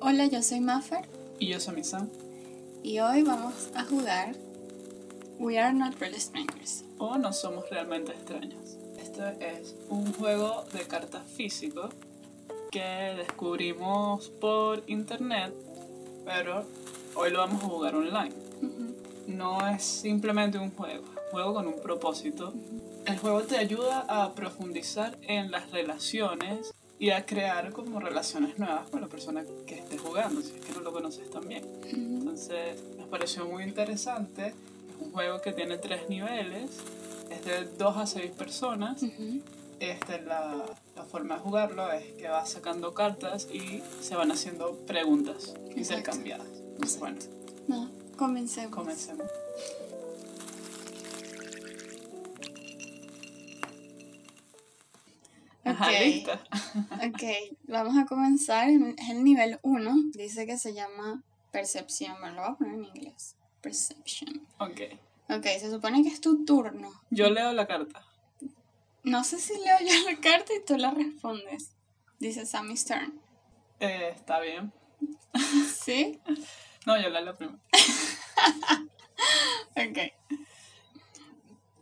Hola, 0.00 0.26
yo 0.26 0.42
soy 0.42 0.60
Maffer 0.60 1.04
Y 1.38 1.48
yo 1.48 1.60
soy 1.60 1.76
Misa. 1.76 2.06
y 2.82 2.98
hoy 3.00 3.22
vamos 3.22 3.70
a 3.74 3.84
jugar 3.84 4.34
We 5.38 5.58
Are 5.58 5.72
Not 5.74 5.98
Real 5.98 6.14
Strangers. 6.14 6.84
O 6.98 7.18
no 7.18 7.32
somos 7.32 7.68
realmente 7.70 8.12
extraños. 8.12 8.76
Este 8.98 9.58
es 9.58 9.74
un 9.88 10.12
juego 10.14 10.64
de 10.72 10.80
cartas 10.86 11.22
físico 11.36 11.88
que 12.70 13.14
descubrimos 13.16 14.28
por 14.28 14.82
internet, 14.86 15.52
pero 16.24 16.64
hoy 17.14 17.30
lo 17.30 17.38
vamos 17.40 17.62
a 17.62 17.66
jugar 17.66 17.94
online. 17.96 18.32
No 19.26 19.66
es 19.68 19.82
simplemente 19.82 20.58
un 20.58 20.70
juego, 20.70 21.04
es 21.04 21.24
un 21.26 21.30
juego 21.32 21.54
con 21.54 21.66
un 21.66 21.80
propósito. 21.80 22.54
El 23.04 23.18
juego 23.18 23.42
te 23.42 23.58
ayuda 23.58 24.04
a 24.08 24.34
profundizar 24.34 25.18
en 25.22 25.50
las 25.50 25.70
relaciones 25.70 26.72
y 26.98 27.10
a 27.10 27.26
crear 27.26 27.72
como 27.72 28.00
relaciones 28.00 28.58
nuevas 28.58 28.88
con 28.90 29.00
la 29.02 29.06
persona 29.06 29.44
que 29.66 29.76
estés 29.78 30.00
jugando, 30.00 30.40
si 30.40 30.54
es 30.56 30.64
que 30.64 30.72
no 30.72 30.80
lo 30.80 30.92
conoces 30.92 31.28
también. 31.30 31.64
Entonces 31.92 32.80
nos 32.96 33.08
pareció 33.08 33.46
muy 33.46 33.64
interesante. 33.64 34.48
Es 34.48 34.54
un 35.00 35.12
juego 35.12 35.40
que 35.42 35.52
tiene 35.52 35.76
tres 35.78 36.08
niveles. 36.08 36.70
Es 37.30 37.44
de 37.44 37.64
2 37.76 37.96
a 37.96 38.06
6 38.06 38.30
personas. 38.32 39.02
Esta 39.80 40.14
es 40.16 40.24
la, 40.24 40.64
la 40.94 41.04
forma 41.04 41.34
de 41.34 41.40
jugarlo, 41.42 41.92
es 41.92 42.12
que 42.14 42.28
vas 42.28 42.48
sacando 42.50 42.94
cartas 42.94 43.46
y 43.52 43.82
se 44.00 44.14
van 44.16 44.30
haciendo 44.32 44.72
preguntas 44.86 45.52
intercambiadas. 45.76 46.46
Bueno, 46.98 47.18
No, 47.68 47.90
comencemos. 48.16 48.74
comencemos. 48.74 49.26
Ajá, 55.66 55.90
Ok. 57.08 57.22
vamos 57.64 57.96
a 57.96 58.06
comenzar. 58.06 58.68
Es 58.68 59.10
el 59.10 59.24
nivel 59.24 59.58
1. 59.62 59.94
Dice 60.12 60.46
que 60.46 60.56
se 60.58 60.74
llama 60.74 61.22
Percepción. 61.50 62.16
Bueno, 62.20 62.36
lo 62.36 62.42
voy 62.42 62.50
a 62.52 62.54
poner 62.56 62.74
en 62.74 62.84
inglés. 62.84 63.36
Perception. 63.60 64.46
Ok. 64.58 64.80
Ok, 65.28 65.44
se 65.58 65.70
supone 65.70 66.02
que 66.02 66.08
es 66.08 66.20
tu 66.20 66.44
turno. 66.44 66.90
Yo 67.10 67.28
leo 67.30 67.52
la 67.52 67.66
carta. 67.66 68.04
No 69.02 69.24
sé 69.24 69.38
si 69.38 69.54
leo 69.54 69.76
yo 69.80 70.10
la 70.10 70.20
carta 70.20 70.52
y 70.54 70.64
tú 70.64 70.76
la 70.76 70.90
respondes. 70.92 71.72
Dice 72.18 72.46
Sammy's 72.46 72.84
turn. 72.84 73.20
Eh, 73.80 74.12
Está 74.14 74.40
bien. 74.40 74.72
¿Sí? 75.74 76.20
No, 76.86 77.00
yo 77.00 77.08
la 77.10 77.20
leo 77.20 77.34
primero. 77.36 77.58
Ok. 79.78 79.98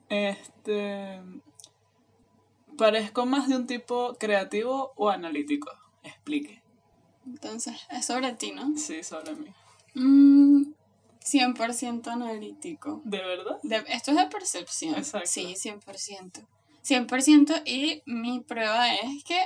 Este. 0.09 1.21
Parezco 2.77 3.27
más 3.27 3.49
de 3.49 3.57
un 3.57 3.67
tipo 3.67 4.15
creativo 4.19 4.93
o 4.97 5.11
analítico. 5.11 5.71
Explique. 6.03 6.63
Entonces, 7.27 7.75
es 7.91 8.05
sobre 8.07 8.33
ti, 8.33 8.53
¿no? 8.53 8.77
Sí, 8.77 9.03
sobre 9.03 9.35
mí. 9.35 9.47
Mm, 9.95 10.73
100% 11.25 12.09
analítico. 12.09 13.01
¿De 13.05 13.19
verdad? 13.19 13.59
De- 13.63 13.85
esto 13.89 14.11
es 14.11 14.17
de 14.19 14.27
percepción. 14.27 14.95
Exacto. 14.97 15.29
Sí, 15.31 15.55
100%. 15.57 16.47
100% 16.83 17.63
y 17.65 18.03
mi 18.05 18.41
prueba 18.41 18.95
es 18.95 19.25
que 19.25 19.41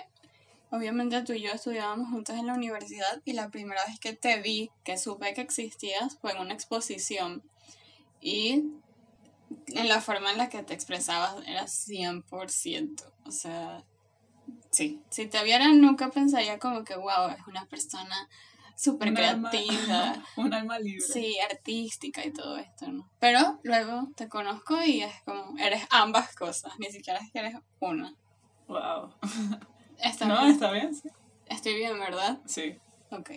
obviamente 0.70 1.22
tú 1.22 1.34
y 1.34 1.42
yo 1.42 1.52
estudiábamos 1.52 2.08
juntos 2.10 2.36
en 2.36 2.46
la 2.48 2.54
universidad 2.54 3.22
y 3.24 3.32
la 3.34 3.48
primera 3.50 3.80
vez 3.86 4.00
que 4.00 4.12
te 4.12 4.40
vi, 4.40 4.70
que 4.82 4.98
supe 4.98 5.32
que 5.34 5.42
existías, 5.42 6.18
fue 6.20 6.32
en 6.32 6.38
una 6.38 6.54
exposición 6.54 7.42
y 8.20 8.64
en 9.68 9.88
la 9.88 10.00
forma 10.00 10.30
en 10.32 10.38
la 10.38 10.48
que 10.48 10.62
te 10.62 10.74
expresabas 10.74 11.36
era 11.46 11.64
100%. 11.66 13.04
O 13.24 13.30
sea, 13.30 13.84
sí. 14.70 15.02
Si 15.10 15.26
te 15.26 15.42
vieran 15.44 15.80
nunca 15.80 16.10
pensaría 16.10 16.58
como 16.58 16.84
que, 16.84 16.96
wow, 16.96 17.28
es 17.36 17.46
una 17.46 17.66
persona 17.66 18.28
súper 18.76 19.08
alma- 19.18 19.50
creativa. 19.50 20.22
Un 20.36 20.54
alma 20.54 20.78
libre. 20.78 21.00
Sí, 21.00 21.36
artística 21.50 22.24
y 22.24 22.32
todo 22.32 22.56
esto, 22.58 22.86
¿no? 22.90 23.10
Pero 23.18 23.58
luego 23.64 24.08
te 24.16 24.28
conozco 24.28 24.82
y 24.84 25.02
es 25.02 25.14
como, 25.24 25.56
eres 25.58 25.84
ambas 25.90 26.34
cosas, 26.34 26.72
ni 26.78 26.86
siquiera 26.86 27.18
es 27.20 27.30
que 27.32 27.40
eres 27.40 27.54
una. 27.80 28.14
Wow. 28.68 29.14
Está 29.98 30.26
No, 30.26 30.40
bien. 30.40 30.52
está 30.52 30.70
bien, 30.70 30.94
sí. 30.94 31.08
Estoy 31.46 31.74
bien, 31.74 31.98
¿verdad? 31.98 32.38
Sí. 32.46 32.78
Ok. 33.10 33.30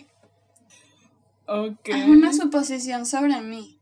Ok. 1.46 1.88
Es 1.88 2.06
una 2.06 2.32
suposición 2.32 3.04
sobre 3.06 3.40
mí. 3.40 3.80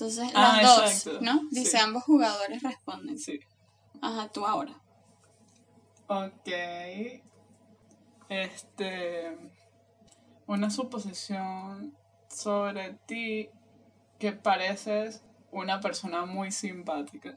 Entonces, 0.00 0.30
Ah, 0.34 0.60
las 0.62 0.76
dos, 0.76 0.90
exacto. 0.92 1.20
¿no? 1.22 1.40
Dice, 1.50 1.70
Sí. 1.72 1.76
ambos 1.78 2.04
jugadores 2.04 2.62
responden. 2.62 3.18
Sí. 3.18 3.40
Ajá, 4.00 4.28
tú 4.28 4.46
ahora. 4.46 4.80
Ok. 6.06 6.48
Este. 8.28 9.36
Una 10.46 10.70
suposición 10.70 11.96
sobre 12.30 12.94
ti 13.06 13.50
que 14.18 14.32
pareces 14.32 15.22
una 15.50 15.80
persona 15.80 16.24
muy 16.26 16.52
simpática. 16.52 17.36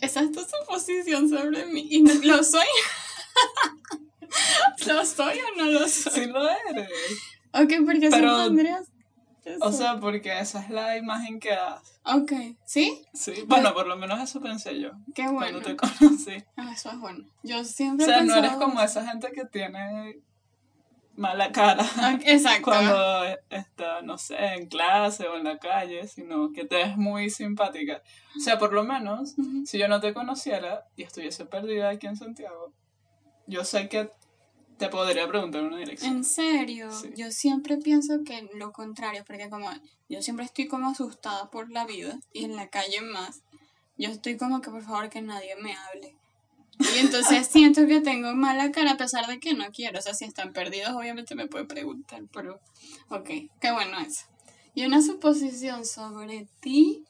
Esa 0.00 0.20
es 0.20 0.30
tu 0.32 0.40
suposición 0.40 1.28
sobre 1.28 1.66
mí. 1.66 1.86
¿Y 1.90 2.02
no- 2.02 2.14
lo 2.22 2.42
soy? 2.44 2.64
¿Lo 4.86 5.04
soy 5.04 5.38
o 5.40 5.56
no 5.56 5.64
lo 5.70 5.88
soy? 5.88 6.12
Sí 6.12 6.26
lo 6.26 6.48
eres. 6.48 6.88
Ok, 7.52 7.72
porque 7.84 8.08
Pero- 8.10 8.38
supondrías 8.38 8.86
eso? 9.54 9.64
O 9.64 9.72
sea, 9.72 9.98
porque 10.00 10.38
esa 10.38 10.60
es 10.60 10.70
la 10.70 10.96
imagen 10.96 11.40
que 11.40 11.50
das. 11.50 12.00
Ok, 12.04 12.32
¿sí? 12.64 13.04
Sí. 13.12 13.44
Bueno, 13.46 13.74
por 13.74 13.86
lo 13.86 13.96
menos 13.96 14.20
eso 14.20 14.40
pensé 14.40 14.80
yo. 14.80 14.90
Qué 15.14 15.22
bueno. 15.28 15.60
Cuando 15.60 15.60
te 15.62 15.76
conocí. 15.98 16.44
Ah, 16.56 16.70
eso 16.72 16.90
es 16.90 16.98
bueno. 16.98 17.24
Yo 17.42 17.60
O 17.60 17.64
siempre 17.64 18.06
sea, 18.06 18.18
he 18.20 18.24
no 18.24 18.34
eres 18.34 18.50
pensado- 18.50 18.64
como 18.70 18.80
esa 18.82 19.06
gente 19.06 19.32
que 19.32 19.44
tiene 19.46 20.20
mala 21.16 21.50
cara 21.50 21.84
Ah, 21.96 22.16
Exacto. 22.24 22.62
cuando 22.70 23.24
está, 23.50 24.02
no 24.02 24.18
sé, 24.18 24.36
en 24.54 24.68
clase 24.68 25.26
o 25.26 25.36
en 25.36 25.44
la 25.44 25.58
calle, 25.58 26.06
sino 26.06 26.52
que 26.52 26.64
te 26.64 26.76
ves 26.76 26.96
muy 26.96 27.28
simpática. 27.28 28.02
O 28.36 28.40
sea, 28.40 28.56
por 28.58 28.72
lo 28.72 28.84
menos, 28.84 29.34
Ujú. 29.36 29.66
si 29.66 29.78
yo 29.78 29.88
no 29.88 30.00
te 30.00 30.14
conociera 30.14 30.84
y 30.94 31.02
estuviese 31.02 31.44
perdida 31.44 31.88
aquí 31.88 32.06
en 32.06 32.16
Santiago, 32.16 32.72
yo 33.48 33.64
sé 33.64 33.88
que 33.88 34.10
te 34.78 34.88
podría 34.88 35.26
preguntar 35.28 35.62
una 35.64 35.78
dirección. 35.78 36.16
En 36.16 36.24
serio, 36.24 36.90
Sí. 36.92 37.10
yo 37.16 37.30
siempre 37.30 37.76
pienso 37.78 38.22
que 38.24 38.48
lo 38.54 38.72
contrario, 38.72 39.24
porque 39.26 39.50
como 39.50 39.70
yo 40.08 40.22
siempre 40.22 40.44
estoy 40.46 40.68
como 40.68 40.88
asustada 40.90 41.50
por 41.50 41.70
la 41.70 41.84
vida 41.84 42.18
y 42.32 42.44
en 42.44 42.56
la 42.56 42.68
calle 42.68 43.00
más, 43.00 43.42
yo 43.96 44.08
estoy 44.08 44.36
como 44.36 44.60
que 44.60 44.70
por 44.70 44.82
favor 44.82 45.08
que 45.10 45.20
nadie 45.20 45.56
me 45.56 45.74
hable. 45.74 46.14
Y 46.78 46.98
entonces 46.98 47.46
siento 47.50 47.86
que 47.86 48.00
tengo 48.00 48.34
mala 48.34 48.70
cara 48.70 48.92
a 48.92 48.96
pesar 48.96 49.26
de 49.26 49.40
que 49.40 49.54
no 49.54 49.66
quiero. 49.72 49.98
O 49.98 50.02
sea, 50.02 50.14
si 50.14 50.24
están 50.24 50.52
perdidos, 50.52 50.90
obviamente 50.90 51.34
me 51.34 51.48
pueden 51.48 51.66
preguntar, 51.66 52.22
pero 52.32 52.60
ok, 53.08 53.28
qué 53.60 53.72
bueno 53.72 53.98
eso. 53.98 54.26
Y 54.74 54.86
una 54.86 55.02
suposición 55.02 55.84
sobre 55.84 56.46
ti 56.60 57.04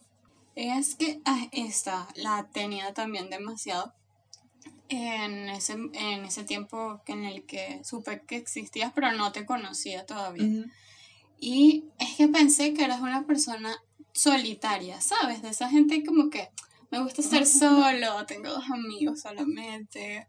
es 0.54 0.94
que 0.94 1.20
ah, 1.26 1.48
esta 1.52 2.08
la 2.16 2.48
tenía 2.50 2.94
también 2.94 3.28
demasiado 3.28 3.92
en 4.88 5.48
ese, 5.50 5.72
en 5.72 6.24
ese 6.24 6.44
tiempo 6.44 7.02
en 7.06 7.24
el 7.24 7.44
que 7.44 7.80
supe 7.84 8.22
que 8.26 8.36
existías, 8.36 8.92
pero 8.94 9.12
no 9.12 9.32
te 9.32 9.44
conocía 9.44 10.06
todavía. 10.06 10.44
Ujú. 10.44 10.70
Y 11.40 11.84
es 11.98 12.16
que 12.16 12.28
pensé 12.28 12.74
que 12.74 12.84
eras 12.84 13.00
una 13.00 13.26
persona 13.26 13.76
solitaria, 14.12 15.00
¿sabes? 15.00 15.42
De 15.42 15.50
esa 15.50 15.68
gente 15.68 16.04
como 16.04 16.30
que 16.30 16.48
me 16.90 17.00
gusta 17.00 17.20
estar 17.20 17.46
solo, 17.46 18.24
tengo 18.26 18.48
dos 18.48 18.70
amigos 18.70 19.20
solamente, 19.20 20.26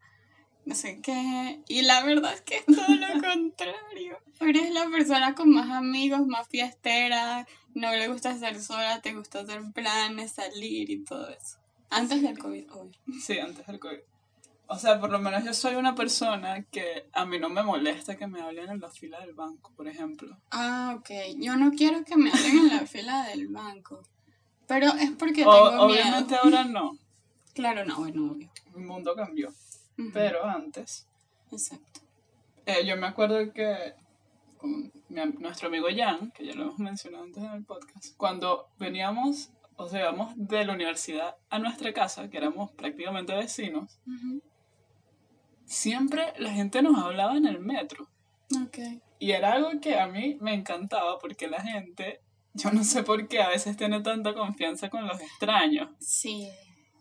no 0.65 0.75
sé 0.75 0.99
qué. 1.01 1.61
Y 1.67 1.81
la 1.83 2.03
verdad 2.03 2.33
es 2.33 2.41
que 2.41 2.57
es 2.57 2.65
todo 2.65 2.95
lo 2.95 3.07
contrario. 3.33 4.19
Eres 4.41 4.71
la 4.71 4.89
persona 4.89 5.35
con 5.35 5.49
más 5.49 5.69
amigos, 5.69 6.27
más 6.27 6.47
fiestera, 6.47 7.47
no 7.73 7.91
le 7.91 8.07
gusta 8.07 8.31
estar 8.31 8.59
sola, 8.61 9.01
te 9.01 9.13
gusta 9.13 9.39
hacer 9.39 9.61
planes, 9.73 10.33
salir 10.33 10.89
y 10.89 11.03
todo 11.03 11.29
eso. 11.29 11.57
Antes 11.89 12.21
del 12.21 12.37
COVID. 12.37 12.65
Sí, 13.25 13.39
antes 13.39 13.65
del 13.65 13.79
COVID. 13.79 13.99
O 14.71 14.77
sea, 14.77 14.99
por 14.99 15.09
lo 15.09 15.17
menos 15.19 15.43
yo 15.43 15.53
soy 15.53 15.75
una 15.75 15.95
persona 15.95 16.63
que 16.65 17.09
a 17.13 17.25
mí 17.25 17.39
no 17.39 17.49
me 17.49 17.63
molesta 17.63 18.15
que 18.17 18.27
me 18.27 18.39
hablen 18.41 18.69
en 18.69 18.79
la 18.79 18.89
fila 18.91 19.19
del 19.19 19.33
banco, 19.33 19.71
por 19.75 19.87
ejemplo. 19.87 20.37
Ah, 20.51 20.95
ok. 20.97 21.09
Yo 21.37 21.55
no 21.55 21.71
quiero 21.71 22.03
que 22.05 22.15
me 22.15 22.29
hablen 22.31 22.57
en 22.59 22.67
la 22.77 22.79
fila 22.85 23.23
del 23.29 23.47
banco. 23.47 24.03
Pero 24.67 24.87
es 24.93 25.09
porque 25.11 25.43
O- 25.45 25.51
tengo 25.69 25.83
obviamente 25.85 26.33
miedo. 26.35 26.41
ahora 26.43 26.63
no, 26.65 26.91
Claro, 27.55 27.83
no, 27.83 27.97
bueno, 27.97 28.31
obvio. 28.31 28.49
el 28.75 28.81
mundo 28.83 29.15
cambió. 29.15 29.51
Pero 30.13 30.45
antes, 30.45 31.07
Exacto. 31.51 32.01
eh, 32.67 32.85
yo 32.85 32.95
me 32.95 33.07
acuerdo 33.07 33.51
que 33.51 33.95
con 34.57 34.91
mi 35.09 35.21
nuestro 35.39 35.67
amigo 35.69 35.87
Jan, 35.93 36.31
que 36.31 36.45
ya 36.45 36.53
lo 36.53 36.63
hemos 36.63 36.79
mencionado 36.79 37.23
antes 37.23 37.43
en 37.43 37.51
el 37.51 37.65
podcast, 37.65 38.15
cuando 38.17 38.67
veníamos, 38.77 39.49
o 39.77 39.89
sea, 39.89 40.01
íbamos 40.01 40.33
de 40.37 40.63
la 40.63 40.73
universidad 40.73 41.35
a 41.49 41.57
nuestra 41.59 41.91
casa, 41.91 42.29
que 42.29 42.37
éramos 42.37 42.71
prácticamente 42.73 43.35
vecinos, 43.35 43.99
Ujú, 44.07 44.41
siempre 45.69 46.33
la 46.37 46.51
gente 46.51 46.81
nos 46.81 47.01
hablaba 47.01 47.37
en 47.37 47.45
el 47.45 47.59
metro. 47.59 48.09
Ok. 48.65 48.79
Y 49.19 49.31
era 49.31 49.53
algo 49.53 49.69
que 49.79 49.99
a 49.99 50.07
mí 50.07 50.37
me 50.41 50.53
encantaba 50.53 51.19
porque 51.19 51.47
la 51.47 51.61
gente, 51.61 52.21
yo 52.53 52.71
no 52.71 52.83
sé 52.83 53.03
por 53.03 53.27
qué, 53.27 53.41
a 53.41 53.49
veces 53.49 53.77
tiene 53.77 54.01
tanta 54.01 54.33
confianza 54.33 54.89
con 54.89 55.07
los 55.07 55.21
extraños. 55.21 55.89
Sí. 55.99 56.49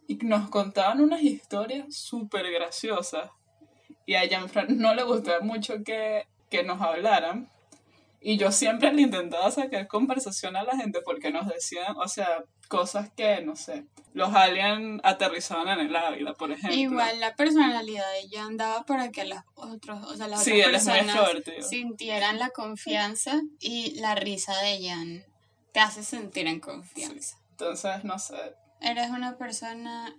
Y 0.07 0.17
nos 0.17 0.51
contaban 0.51 1.01
unas 1.01 1.23
historias 1.23 1.95
súper 1.95 2.51
graciosas. 2.51 3.31
Y 4.05 4.15
a 4.15 4.25
Jean-Fran 4.25 4.79
no 4.79 4.95
le 4.95 5.03
gustaba 5.03 5.41
mucho 5.41 5.83
que, 5.85 6.27
que 6.51 6.63
nos 6.63 6.81
hablaran. 6.81 7.49
Y 8.21 8.37
yo 8.37 8.51
siempre 8.51 8.93
le 8.93 9.03
intentaba 9.03 9.51
sacar 9.51 9.87
conversación 9.87 10.57
a 10.57 10.65
la 10.65 10.77
gente 10.77 11.01
porque 11.03 11.31
nos 11.31 11.47
decían, 11.47 11.97
o 11.97 12.09
sea, 12.09 12.45
cosas 12.67 13.11
que, 13.17 13.41
no 13.43 13.55
sé, 13.55 13.85
los 14.13 14.35
aliens 14.35 15.01
aterrizaban 15.05 15.69
en 15.79 15.87
el 15.87 15.95
Ávila, 15.97 16.35
por 16.35 16.51
ejemplo. 16.51 16.77
Igual 16.77 17.21
la 17.21 17.37
personalidad 17.37 18.05
de 18.13 18.21
ella 18.21 18.45
andaba 18.45 18.83
para 18.85 19.11
que 19.11 19.25
los 19.25 19.39
otros, 19.55 20.03
o 20.05 20.17
sea, 20.17 20.27
las 20.27 20.43
Sí, 20.43 20.61
otras 20.61 20.85
personas 20.85 21.43
sintieran 21.69 22.39
la 22.41 22.51
confianza 22.51 23.41
y 23.61 23.99
la 24.01 24.15
risa 24.17 24.57
de 24.63 24.89
Jan 24.89 25.25
te 25.73 25.81
hace 25.81 26.03
sentir 26.03 26.49
en 26.49 26.59
confianza. 26.59 27.39
Entonces, 27.53 28.03
no 28.05 28.19
sé. 28.19 28.37
Eres 28.81 29.11
una 29.11 29.37
persona 29.37 30.13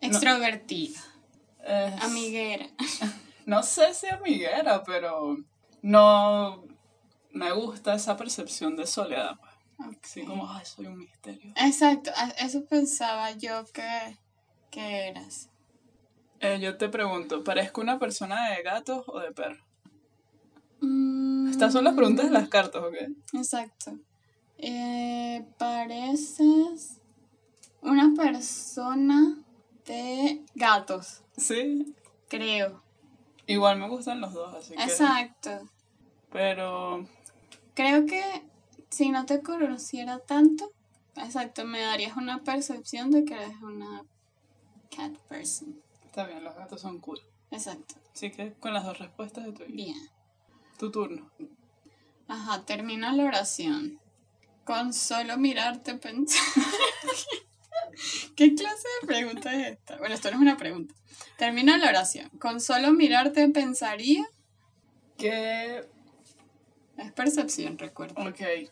extrovertida, 0.00 1.00
es- 1.64 2.02
amiguera. 2.02 2.66
no 3.46 3.62
sé 3.62 3.94
si 3.94 4.06
amiguera, 4.08 4.82
pero 4.84 5.38
no 5.82 6.64
me 7.32 7.52
gusta 7.52 7.94
esa 7.94 8.16
percepción 8.16 8.76
de 8.76 8.86
soledad. 8.86 9.36
pues. 9.38 9.52
Así 10.04 10.24
como, 10.24 10.48
ay, 10.50 10.64
soy 10.64 10.86
un 10.86 10.98
misterio. 10.98 11.52
Exacto, 11.56 12.10
eso 12.38 12.64
pensaba 12.66 13.32
yo 13.32 13.64
que, 13.72 14.16
que 14.70 15.08
eras. 15.08 15.48
Eh, 16.40 16.58
yo 16.60 16.76
te 16.76 16.88
pregunto, 16.88 17.42
¿parezco 17.42 17.80
una 17.80 17.98
persona 17.98 18.50
de 18.50 18.62
gatos 18.62 19.04
o 19.08 19.18
de 19.20 19.32
perros? 19.32 19.64
Mm, 20.80 21.50
Estas 21.50 21.72
son 21.72 21.84
las 21.84 21.94
preguntas 21.94 22.26
de 22.26 22.32
las 22.32 22.48
cartas, 22.48 22.82
¿ok? 22.82 22.94
Exacto. 23.34 23.98
Eh, 24.58 25.44
pareces 25.58 27.00
una 27.80 28.12
persona 28.16 29.36
de 29.86 30.44
gatos, 30.54 31.22
Sí, 31.36 31.94
creo. 32.28 32.80
igual 33.46 33.78
me 33.78 33.88
gustan 33.88 34.20
los 34.20 34.32
dos, 34.32 34.54
así 34.54 34.74
que... 34.76 34.82
Exacto. 34.82 35.68
Pero, 36.30 37.06
Creo 37.74 38.06
que 38.06 38.22
si 38.90 39.10
no 39.10 39.24
te 39.24 39.42
conociera 39.42 40.18
tanto, 40.18 40.72
exacto, 41.16 41.64
me 41.64 41.80
darías 41.80 42.16
una 42.16 42.42
percepción 42.42 43.10
de 43.10 43.24
que 43.24 43.34
eres 43.34 43.56
una 43.62 44.04
cat 44.94 45.16
person. 45.28 45.80
está 46.04 46.26
bien, 46.26 46.44
los 46.44 46.54
gatos 46.54 46.80
son 46.80 47.00
cool. 47.00 47.20
Exacto. 47.50 47.94
Así 48.12 48.30
que 48.30 48.52
con 48.54 48.74
las 48.74 48.84
dos 48.84 48.98
respuestas 48.98 49.44
de 49.44 49.52
tu 49.52 49.64
Bien. 49.72 49.96
Tu 50.78 50.90
turno. 50.90 51.30
Ajá, 52.28 52.64
termina 52.64 53.12
la 53.12 53.24
oración. 53.24 54.00
Con 54.64 54.92
solo 54.92 55.36
mirarte 55.38 55.94
pensar. 55.94 56.40
¿Qué 58.36 58.54
clase 58.54 58.88
de 59.00 59.06
pregunta 59.06 59.54
es 59.54 59.72
esta? 59.72 59.98
Bueno, 59.98 60.14
esto 60.14 60.30
no 60.30 60.36
es 60.36 60.42
una 60.42 60.56
pregunta. 60.56 60.94
Termina 61.36 61.78
la 61.78 61.88
oración. 61.88 62.30
Con 62.38 62.60
solo 62.60 62.92
mirarte 62.92 63.48
pensaría. 63.48 64.24
Que, 65.18 65.86
Es 66.96 67.12
percepción, 67.12 67.78
recuerda. 67.78 68.28
ok, 68.28 68.70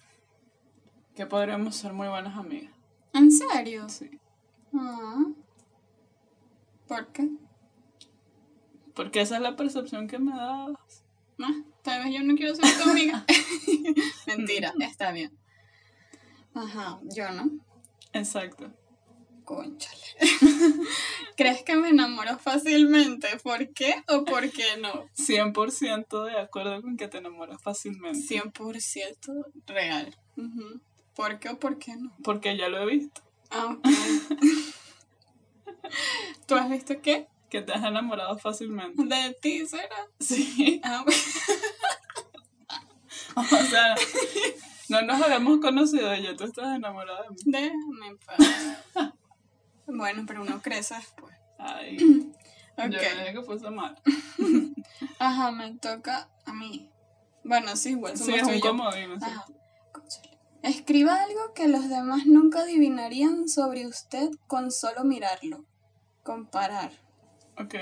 que 1.14 1.26
podríamos 1.26 1.76
ser 1.76 1.92
muy 1.92 2.08
buenas 2.08 2.36
amigas. 2.36 2.72
¿En 3.12 3.30
serio? 3.32 3.88
Sí. 3.88 4.10
Ah. 4.74 5.24
¿Por 6.86 7.06
qué? 7.08 7.28
Porque 8.94 9.20
esa 9.20 9.36
es 9.36 9.42
la 9.42 9.56
percepción 9.56 10.06
que 10.06 10.18
me 10.18 10.32
da. 10.32 10.66
Ah, 11.42 11.62
tal 11.82 12.04
vez 12.04 12.14
yo 12.14 12.22
no 12.22 12.34
quiero 12.34 12.54
ser 12.54 12.66
tu 12.82 12.90
amiga. 12.90 13.24
Mentira, 14.26 14.74
está 14.80 15.12
bien. 15.12 15.32
Ajá, 16.54 16.98
yo 17.02 17.30
no. 17.30 17.50
Exacto. 18.12 18.72
Conchale. 19.50 19.98
¿Crees 21.36 21.64
que 21.64 21.74
me 21.74 21.88
enamoro 21.88 22.38
fácilmente? 22.38 23.26
¿Por 23.42 23.72
qué 23.72 24.04
o 24.06 24.24
por 24.24 24.48
qué 24.52 24.76
no? 24.78 25.06
100% 25.16 26.24
de 26.24 26.38
acuerdo 26.38 26.80
con 26.80 26.96
que 26.96 27.08
te 27.08 27.18
enamoras 27.18 27.60
fácilmente. 27.60 28.20
100% 28.20 29.44
real. 29.66 30.16
Ujú. 30.36 30.80
¿Por 31.16 31.40
qué 31.40 31.48
o 31.48 31.58
por 31.58 31.80
qué 31.80 31.96
no? 31.96 32.16
Porque 32.22 32.56
ya 32.56 32.68
lo 32.68 32.80
he 32.80 32.86
visto. 32.86 33.22
Ah, 33.50 33.76
ok. 33.76 33.82
¿Tú 36.46 36.54
has 36.54 36.70
visto 36.70 37.02
qué? 37.02 37.26
Que 37.50 37.62
te 37.62 37.72
has 37.72 37.82
enamorado 37.82 38.38
fácilmente. 38.38 39.02
¿De 39.02 39.36
ti 39.42 39.66
será? 39.66 40.06
Sí. 40.20 40.80
Ah, 40.84 41.04
O 43.36 43.42
sea, 43.42 43.94
no 44.88 45.02
nos 45.02 45.20
habíamos 45.22 45.60
conocido 45.60 46.14
y 46.14 46.22
ya 46.22 46.36
tú 46.36 46.44
estás 46.44 46.76
enamorada 46.76 47.22
de 47.22 47.30
mí. 47.30 47.36
déjame 47.46 48.06
en 48.06 48.18
paz. 48.18 48.36
Bueno, 49.94 50.24
pero 50.26 50.42
uno 50.42 50.60
crece 50.62 50.94
después. 50.94 51.34
Ay, 51.58 51.96
Ok. 52.76 52.90
yo 52.90 52.98
dije 52.98 53.32
que 53.34 53.42
fuese 53.42 53.70
mal. 53.70 54.00
Ajá, 55.18 55.50
me 55.50 55.74
toca 55.74 56.28
a 56.46 56.52
mí. 56.52 56.90
Bueno, 57.44 57.76
sí, 57.76 57.90
igual 57.90 58.16
Sí, 58.16 58.34
es 58.34 58.46
un 58.46 58.60
comodín. 58.60 59.12
Ajá. 59.22 59.46
Escriba 60.62 61.22
algo 61.22 61.54
que 61.54 61.68
los 61.68 61.88
demás 61.88 62.26
nunca 62.26 62.60
adivinarían 62.62 63.48
sobre 63.48 63.86
usted 63.86 64.30
con 64.46 64.70
solo 64.70 65.04
mirarlo. 65.04 65.64
Comparar. 66.22 66.92
Ok. 67.58 67.74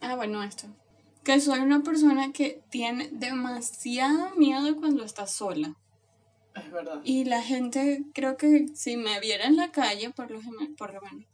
Ah, 0.00 0.16
bueno, 0.16 0.42
esto. 0.42 0.66
Que 1.22 1.38
soy 1.40 1.60
una 1.60 1.82
persona 1.82 2.32
que 2.32 2.62
tiene 2.70 3.08
demasiado 3.12 4.34
miedo 4.36 4.74
cuando 4.76 5.04
está 5.04 5.26
sola. 5.26 5.76
Es 6.54 6.70
verdad. 6.70 7.00
Y 7.04 7.24
la 7.24 7.42
gente, 7.42 8.04
creo 8.14 8.36
que 8.36 8.66
si 8.74 8.96
me 8.96 9.18
viera 9.20 9.46
en 9.46 9.56
la 9.56 9.72
calle, 9.72 10.10
por 10.10 10.30
lo, 10.30 10.40
por 10.76 10.92
lo 10.94 11.00
menos, 11.00 11.24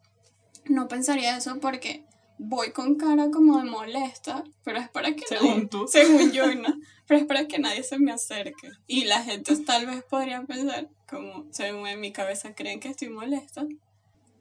no 0.67 0.87
pensaría 0.89 1.37
eso 1.37 1.59
porque 1.61 2.05
voy 2.39 2.71
con 2.73 2.95
cara 2.97 3.31
como 3.33 3.59
de 3.59 3.65
molesta, 3.65 4.45
pero 4.65 4.79
es 4.79 4.89
para 4.91 5.15
que 5.17 5.25
Según 5.27 5.65
nadie- 5.65 5.69
tú. 5.69 5.87
según 5.93 6.31
yo, 6.33 6.55
¿no? 6.55 6.69
Pero 7.07 7.21
es 7.21 7.27
para 7.27 7.49
que 7.49 7.59
nadie 7.59 7.83
se 7.83 7.99
me 7.99 8.13
acerque. 8.13 8.71
Y 8.87 9.05
la 9.07 9.23
gente 9.23 9.57
tal 9.65 9.87
vez 9.87 10.05
podría 10.05 10.43
pensar, 10.43 10.89
como 11.09 11.47
según 11.53 11.87
en 11.89 12.01
mi 12.01 12.13
cabeza 12.13 12.55
creen 12.55 12.81
que 12.81 12.89
estoy 12.89 13.09
molesta. 13.09 13.67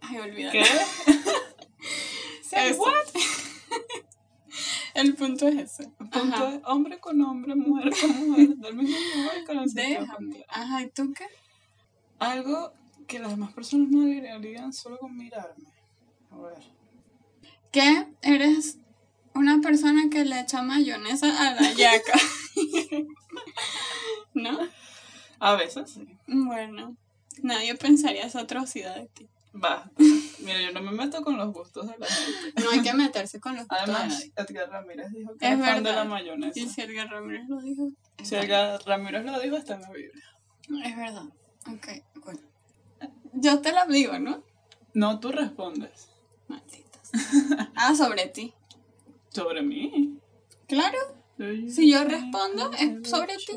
Ay, 0.01 0.17
olvídalo. 0.19 0.51
¿Qué? 0.51 0.63
What? 2.77 2.93
El 4.93 5.15
punto 5.15 5.47
es 5.47 5.55
ese. 5.55 5.83
El 5.83 6.09
punto 6.09 6.35
Ajá. 6.35 6.55
es 6.55 6.61
hombre 6.65 6.99
con 6.99 7.21
hombre, 7.21 7.55
mujer 7.55 7.91
con 7.99 8.29
mujer, 8.29 8.49
del 8.49 8.75
mismo 8.75 8.97
lugar 9.15 9.45
con 9.45 9.59
el 9.59 9.73
Déjame. 9.73 10.45
Ajá, 10.49 10.81
¿y 10.81 10.89
tú 10.89 11.13
qué? 11.13 11.25
Algo 12.19 12.73
que 13.07 13.19
las 13.19 13.31
demás 13.31 13.53
personas 13.53 13.89
no 13.89 14.03
adivinarían 14.03 14.73
solo 14.73 14.97
con 14.97 15.15
mirarme. 15.15 15.69
A 16.31 16.37
ver. 16.37 16.57
que 17.71 18.07
eres 18.21 18.77
una 19.33 19.61
persona 19.61 20.09
que 20.09 20.25
le 20.25 20.39
echa 20.39 20.61
mayonesa 20.61 21.27
a 21.47 21.53
la 21.55 21.73
yaca. 21.73 22.19
¿No? 24.33 24.59
A 25.39 25.55
veces 25.55 25.91
sí. 25.91 26.07
Bueno, 26.27 26.95
nadie 27.43 27.75
pensaría 27.75 28.25
esa 28.25 28.41
atrocidad 28.41 28.95
de 28.95 29.07
ti. 29.07 29.29
Basta. 29.59 29.91
Mira, 30.39 30.61
yo 30.61 30.71
no 30.71 30.81
me 30.81 30.91
meto 30.91 31.21
con 31.23 31.35
los 31.37 31.51
gustos 31.51 31.87
de 31.87 31.97
la 31.97 32.05
gente. 32.05 32.63
No 32.63 32.69
hay 32.71 32.81
que 32.81 32.93
meterse 32.93 33.39
con 33.39 33.55
los 33.55 33.67
gustos 33.67 33.87
de 33.87 33.93
Además. 33.93 34.29
Edgar 34.35 34.69
Ramírez 34.69 35.11
dijo 35.11 35.35
que 35.37 35.47
Es 35.47 35.53
es 35.53 35.65
fan 35.65 35.83
de 35.83 35.93
la 35.93 36.03
mayonesa. 36.05 36.59
Y 36.59 36.67
si 36.67 36.81
Edgar 36.81 37.09
Ramírez 37.09 37.47
lo 37.49 37.59
dijo. 37.61 37.91
Si 38.23 38.35
Edgar 38.35 38.79
Ramírez 38.85 39.25
lo 39.25 39.39
dijo, 39.39 39.57
está 39.57 39.75
en 39.75 39.81
la 39.81 39.91
Biblia. 39.91 40.23
Es 40.85 40.95
verdad. 40.95 41.25
Ok, 41.67 41.87
bueno. 42.23 42.39
Yo 43.33 43.59
te 43.61 43.71
la 43.71 43.85
digo, 43.85 44.19
¿no? 44.19 44.43
No, 44.93 45.19
tú 45.19 45.31
respondes. 45.31 46.09
Malditas. 46.47 47.11
Ah, 47.75 47.93
sobre 47.95 48.27
ti. 48.27 48.53
Sobre 49.29 49.61
mí. 49.61 50.17
Claro. 50.67 50.97
Si 51.69 51.91
yo 51.91 52.03
respondo, 52.03 52.71
es 52.73 53.09
sobre 53.09 53.35
ti. 53.37 53.53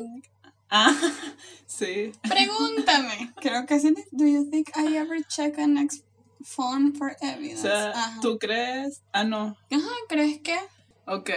Ah, 0.71 0.95
sí. 1.67 2.11
Pregúntame. 2.23 3.33
Creo 3.41 3.65
que 3.65 3.79
sí. 3.79 3.93
Do 4.11 4.25
you 4.25 4.49
think 4.49 4.69
I 4.77 4.95
ever 4.97 5.21
check 5.27 5.59
an 5.59 5.77
ex 5.77 6.03
phone 6.43 6.93
for 6.95 7.11
O 7.21 7.25
evidence? 7.25 7.61
sea, 7.61 7.89
Ajá. 7.91 8.19
¿tú 8.21 8.39
crees? 8.39 9.03
Ah, 9.11 9.23
no. 9.25 9.57
Ajá, 9.69 9.89
¿crees 10.07 10.39
que? 10.41 10.57
Ok. 11.05 11.29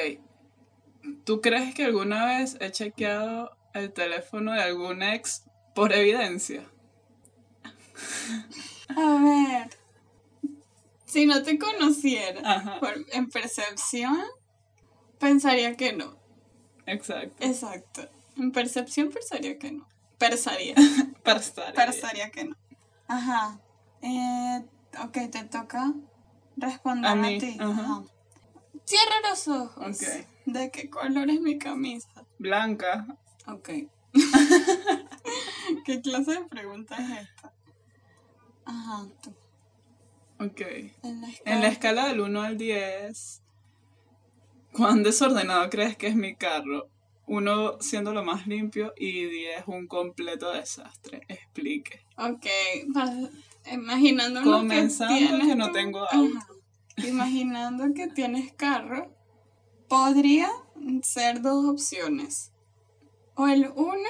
¿Tú 1.25 1.41
crees 1.41 1.75
que 1.75 1.85
alguna 1.85 2.25
vez 2.25 2.57
he 2.61 2.71
chequeado 2.71 3.51
el 3.75 3.93
teléfono 3.93 4.53
de 4.53 4.63
algún 4.63 5.03
ex 5.03 5.43
por 5.75 5.93
evidencia? 5.93 6.71
A 8.97 9.19
ver. 9.23 9.71
Si 11.07 11.27
no 11.27 11.43
te 11.43 11.59
conociera 11.59 12.41
Ajá. 12.45 12.81
por- 12.81 13.05
en 13.13 13.29
percepción, 13.29 14.19
pensaría 15.19 15.77
que 15.77 15.93
no. 15.93 16.19
Exacto. 16.87 17.37
Exacto. 17.45 18.09
En 18.37 18.53
percepción 18.53 19.11
pensaría 19.11 19.59
que 19.59 19.73
no. 19.73 19.87
Pensaría. 20.19 20.75
Perstaría. 21.25 21.75
pensaría 21.75 22.31
que 22.31 22.45
no. 22.45 22.57
Ajá. 23.09 23.59
Eh, 24.03 24.65
ok, 25.03 25.13
te 25.31 25.45
toca 25.45 25.93
responder 26.57 27.07
A 27.11 27.13
a, 27.13 27.15
mí, 27.17 27.39
ti. 27.39 27.57
ajá. 27.61 27.71
Ajá. 27.83 28.03
Cierra 28.85 29.15
los 29.31 29.49
ojos. 29.49 30.01
Ok. 30.03 30.27
¿De 30.47 30.71
qué 30.71 30.91
color 30.91 31.31
es 31.31 31.41
mi 31.41 31.59
camisa? 31.59 32.09
Blanca. 32.39 33.07
Ok. 33.47 33.71
¿Qué 35.85 36.01
clase 36.03 36.33
de 36.33 36.45
pregunta 36.45 36.97
es 36.97 37.23
esta? 37.29 37.53
Ajá, 38.67 39.07
tú. 39.23 39.31
Ok. 40.41 40.61
En 41.03 41.21
la 41.21 41.27
En 41.29 41.33
escala. 41.33 41.61
la 41.61 41.69
escala 41.69 42.07
del 42.09 42.21
1 42.21 42.43
al 42.43 42.59
10, 42.59 43.43
¿cuán 44.73 45.03
desordenado 45.03 45.69
crees 45.71 45.97
que 45.97 46.09
es 46.09 46.17
mi 46.17 46.35
carro? 46.35 46.89
Uno 47.27 47.81
siendo 47.81 48.13
lo 48.13 48.25
más 48.25 48.47
limpio 48.47 48.93
y 48.97 49.25
10 49.25 49.65
un 49.67 49.87
completo 49.87 50.53
desastre. 50.53 51.23
Explique. 51.29 52.05
Ok, 52.17 52.47
imaginando 53.73 54.41
lo 54.41 54.47
que 54.47 54.57
Comenzando 54.59 55.17
tienes 55.17 55.47
que 55.47 55.57
no 55.57 55.73
tengo 55.73 56.05
Ajá. 56.05 56.17
auto. 56.19 56.61
Imaginando 56.99 57.93
que 57.95 58.09
tienes 58.09 58.53
carro, 58.53 59.13
podría 59.89 60.51
ser 61.03 61.41
dos 61.41 61.65
opciones. 61.67 62.53
O 63.35 63.49
el 63.49 63.69
uno, 63.75 64.09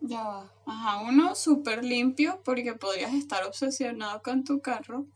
ya 0.00 0.22
va, 0.22 0.52
ajá, 0.66 1.02
uno 1.08 1.34
súper 1.34 1.82
limpio 1.84 2.42
porque 2.44 2.74
podrías 2.74 3.14
estar 3.14 3.44
obsesionado 3.44 4.22
con 4.22 4.44
tu 4.44 4.60
carro, 4.60 5.06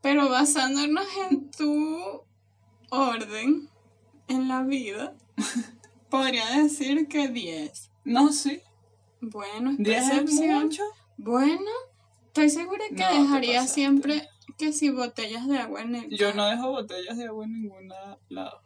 pero 0.00 0.28
basándonos 0.28 1.06
en 1.30 1.50
tu 1.50 2.22
orden 2.90 3.68
en 4.28 4.48
la 4.48 4.62
vida, 4.62 5.14
podría 6.18 6.48
decir 6.62 7.08
que 7.08 7.28
10. 7.28 7.90
No, 8.04 8.32
sí. 8.32 8.60
Bueno, 9.20 9.70
es 9.72 9.78
10 9.78 10.10
es 10.10 10.40
mucho. 10.40 10.82
Bueno, 11.16 11.70
estoy 12.26 12.50
segura 12.50 12.84
que 12.88 12.94
No, 13.02 13.22
dejaría 13.22 13.66
siempre 13.66 14.28
que 14.58 14.72
si 14.72 14.90
botellas 14.90 15.46
de 15.48 15.58
agua 15.58 15.82
en 15.82 15.94
el 15.94 16.10
Yo 16.16 16.32
no 16.34 16.46
dejo 16.46 16.70
botellas 16.70 17.16
de 17.16 17.26
agua 17.26 17.44
en 17.44 17.62
ningún 17.62 17.88
lado. 18.28 18.60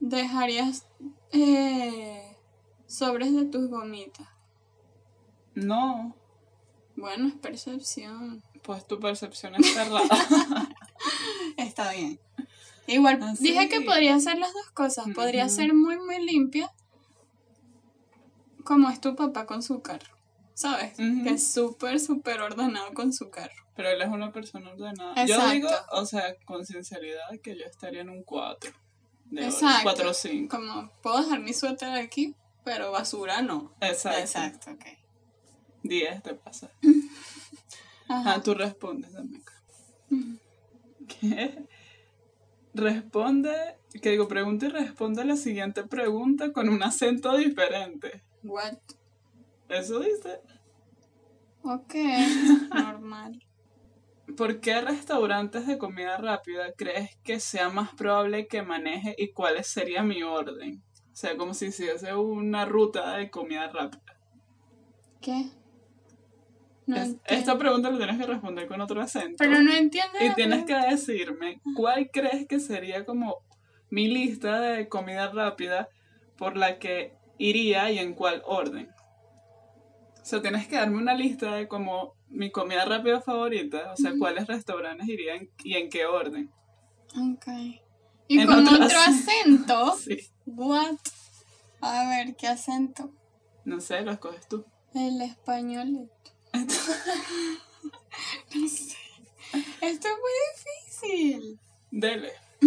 Dejarías 0.00 0.86
eh, 1.32 2.36
sobres 2.86 3.34
de 3.34 3.44
tus 3.46 3.68
gomitas. 3.68 4.26
No, 5.54 6.16
Bueno, 6.96 7.28
es 7.28 7.34
percepción. 7.34 8.42
pues 8.62 8.86
tu 8.86 8.98
percepción 8.98 9.54
es 9.56 9.72
cerrada. 9.72 10.08
Está 11.56 11.92
bien. 11.92 12.18
Igual 12.86 13.18
Ah, 13.22 13.34
dije 13.38 13.68
que 13.68 13.82
podría 13.82 14.18
ser 14.20 14.38
las 14.38 14.52
dos 14.52 14.70
cosas. 14.72 15.06
Podría 15.14 15.48
ser 15.48 15.74
muy, 15.74 15.96
muy 15.98 16.24
limpia, 16.24 16.72
como 18.64 18.90
es 18.90 19.00
tu 19.00 19.14
papá 19.14 19.46
con 19.46 19.62
su 19.62 19.80
carro. 19.80 20.16
¿Sabes? 20.54 20.94
Que 20.96 21.30
es 21.30 21.52
súper, 21.52 21.98
súper 22.00 22.40
ordenado 22.40 22.92
con 22.92 23.12
su 23.12 23.30
carro. 23.30 23.54
Pero 23.76 23.88
él 23.88 24.02
es 24.02 24.08
una 24.08 24.30
persona 24.30 24.70
ordenada. 24.72 25.24
Yo 25.24 25.48
digo, 25.50 25.70
o 25.92 26.04
sea, 26.04 26.36
con 26.44 26.66
sinceridad, 26.66 27.30
que 27.42 27.56
yo 27.56 27.64
estaría 27.64 28.02
en 28.02 28.10
un 28.10 28.22
4. 28.24 28.70
De 29.30 29.44
Exacto. 29.46 29.80
4 29.84 30.10
o 30.10 30.14
5. 30.14 30.54
Como, 30.54 30.90
puedo 31.02 31.22
dejar 31.22 31.40
mi 31.40 31.54
suéter 31.54 31.90
aquí, 31.92 32.34
pero 32.64 32.90
basura 32.90 33.40
no. 33.40 33.72
Exacto. 33.80 34.20
Exacto, 34.20 34.70
ok. 34.72 34.84
10 35.84 36.22
te 36.22 36.34
pasa. 36.34 36.70
Ajá. 38.08 38.34
Ah, 38.34 38.42
tú 38.42 38.54
respondes 38.54 39.12
también. 39.12 39.42
¿Qué? 41.08 41.66
Responde, 42.74 43.52
que 44.00 44.10
digo, 44.10 44.28
pregunta 44.28 44.66
y 44.66 44.68
responde 44.68 45.24
la 45.24 45.36
siguiente 45.36 45.84
pregunta 45.84 46.52
con 46.52 46.68
un 46.68 46.82
acento 46.82 47.36
diferente. 47.36 48.22
What? 48.42 48.78
Eso 49.68 50.00
dice. 50.00 50.40
Ok, 51.62 51.94
normal. 52.74 53.44
¿Por 54.36 54.60
qué 54.60 54.80
restaurantes 54.80 55.66
de 55.66 55.78
comida 55.78 56.16
rápida 56.16 56.72
crees 56.76 57.16
que 57.24 57.40
sea 57.40 57.68
más 57.68 57.94
probable 57.94 58.46
que 58.46 58.62
maneje 58.62 59.14
y 59.18 59.32
cuál 59.32 59.62
sería 59.64 60.02
mi 60.02 60.22
orden? 60.22 60.82
O 61.12 61.16
sea, 61.16 61.36
como 61.36 61.54
si 61.54 61.66
hiciese 61.66 62.14
una 62.14 62.64
ruta 62.64 63.16
de 63.16 63.30
comida 63.30 63.68
rápida. 63.68 64.18
¿Qué? 65.20 65.50
No 66.96 67.20
esta 67.26 67.58
pregunta 67.58 67.90
la 67.90 67.98
tienes 67.98 68.18
que 68.18 68.26
responder 68.26 68.66
con 68.66 68.80
otro 68.80 69.00
acento. 69.00 69.36
Pero 69.38 69.60
no 69.62 69.72
entiendo. 69.72 70.18
Y 70.20 70.34
tienes 70.34 70.64
que 70.64 70.74
decirme 70.74 71.60
cuál 71.76 72.10
crees 72.12 72.46
que 72.46 72.60
sería 72.60 73.04
como 73.04 73.38
mi 73.90 74.08
lista 74.08 74.60
de 74.60 74.88
comida 74.88 75.30
rápida 75.30 75.88
por 76.36 76.56
la 76.56 76.78
que 76.78 77.14
iría 77.38 77.90
y 77.90 77.98
en 77.98 78.14
cuál 78.14 78.42
orden. 78.44 78.88
O 80.20 80.24
sea, 80.24 80.42
tienes 80.42 80.68
que 80.68 80.76
darme 80.76 80.98
una 80.98 81.14
lista 81.14 81.54
de 81.54 81.66
como 81.66 82.14
mi 82.28 82.50
comida 82.50 82.84
rápida 82.84 83.20
favorita, 83.20 83.92
o 83.92 83.96
sea, 83.96 84.12
cuáles 84.18 84.46
restaurantes 84.46 85.08
irían 85.08 85.48
y 85.64 85.74
en 85.74 85.88
qué 85.88 86.06
orden. 86.06 86.50
Ok. 87.16 87.46
Y 88.28 88.38
En 88.38 88.46
con 88.46 88.66
otro 88.66 88.76
otro, 88.84 88.98
acento. 88.98 89.96
Sí. 89.96 90.18
What? 90.46 90.96
A 91.80 92.08
ver, 92.08 92.36
¿qué 92.36 92.46
acento? 92.46 93.12
No 93.64 93.80
sé, 93.80 94.02
lo 94.02 94.12
escoges 94.12 94.46
tú. 94.46 94.64
El 94.94 95.20
español. 95.22 96.10
No 98.54 98.68
sé. 98.68 98.96
Esto 99.80 100.08
es 100.08 100.14
muy 100.14 100.32
difícil. 100.54 101.58
Dele. 101.90 102.32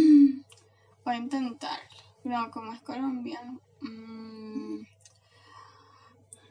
Voy 1.06 1.14
a 1.14 1.18
intentarlo. 1.18 1.90
No, 2.24 2.50
como 2.52 2.74
es 2.74 2.82
colombiano. 2.82 3.60
mm, 3.82 4.82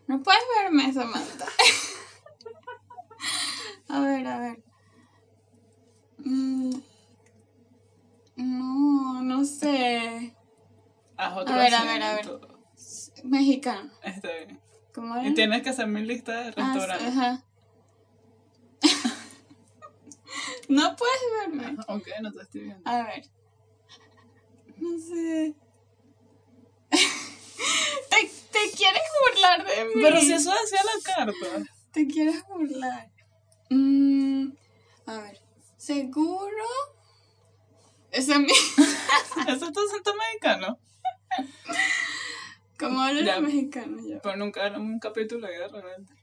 No 0.06 0.22
puedes 0.22 0.42
verme, 0.60 0.92
Samantha. 0.92 1.46
a 3.88 4.00
ver, 4.00 4.26
a 4.26 4.38
ver. 4.38 4.62
Mm, 6.18 6.74
No, 8.36 9.22
no 9.22 9.44
sé. 9.44 10.34
Haz 11.16 11.36
otro 11.36 11.54
A 11.54 11.58
ver, 11.58 11.74
a 11.74 11.84
ver, 11.84 12.02
a 12.02 12.14
ver. 12.14 12.40
Mexicano. 13.24 13.90
Está 14.02 14.28
bien. 14.32 14.60
Y 15.24 15.34
tienes 15.34 15.62
que 15.62 15.70
hacer 15.70 15.86
mi 15.86 16.02
lista 16.04 16.32
de 16.32 16.48
Ah, 16.56 16.72
restaurantes. 16.74 17.08
ajá. 17.08 17.44
no 20.68 20.96
puedes 20.96 21.20
verme. 21.40 21.76
ok, 21.88 22.08
no 22.20 22.32
te 22.32 22.42
estoy 22.42 22.60
viendo. 22.62 22.90
A 22.90 23.02
ver. 23.04 23.24
No 24.76 24.98
sé. 24.98 25.54
te, 26.90 28.30
te 28.52 28.70
quieres 28.76 29.02
burlar 29.30 29.66
de 29.66 29.84
mí. 29.86 30.02
Pero 30.02 30.20
si 30.20 30.32
eso 30.32 30.52
decía 30.60 30.80
la 30.84 31.14
carta. 31.14 31.70
Te 31.92 32.06
quieres 32.06 32.42
burlar. 32.46 33.10
Mm, 33.70 34.48
a 35.06 35.18
ver. 35.18 35.40
Seguro. 35.76 36.64
Ese 38.10 38.32
es 38.32 38.38
mi. 38.40 38.46
¿Eso 39.48 39.66
es 39.66 39.72
tu 39.72 39.80
acento 39.80 40.14
mexicano? 40.14 40.78
¿Cómo 42.82 43.00
hablan 43.00 43.24
Ya. 43.24 43.34
los 43.40 43.44
mexicanos? 43.52 44.02
Yo. 44.08 44.20
Pero 44.22 44.36
nunca 44.36 44.66
era 44.66 44.78
un 44.78 44.98
capítulo 44.98 45.46
de 45.46 45.68
repente. 45.68 46.14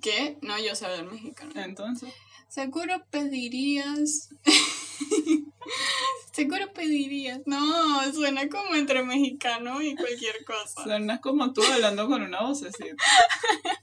¿Qué? 0.00 0.38
No, 0.42 0.58
yo 0.58 0.74
sé 0.74 0.86
hablar 0.86 1.04
mexicano. 1.10 1.52
Entonces, 1.56 2.12
Seguro 2.48 3.04
pedirías. 3.10 4.30
Seguro 6.32 6.72
pedirías. 6.72 7.40
No, 7.46 8.12
suena 8.12 8.48
como 8.48 8.74
entre 8.74 9.02
mexicano 9.04 9.80
y 9.82 9.94
cualquier 9.94 10.44
cosa. 10.44 10.82
suenas 10.82 11.20
como 11.20 11.52
tú 11.52 11.62
hablando 11.64 12.08
con 12.08 12.22
una 12.22 12.42
vocecita. 12.42 12.94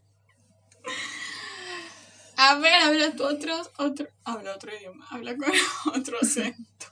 A 2.39 2.55
ver, 2.59 2.73
habla 2.73 3.15
tú 3.15 3.23
otro, 3.23 3.55
otro. 3.77 4.07
Habla 4.23 4.55
otro 4.55 4.71
idioma. 4.75 5.07
Habla 5.09 5.35
con 5.37 5.51
otro 5.95 6.17
acento. 6.21 6.85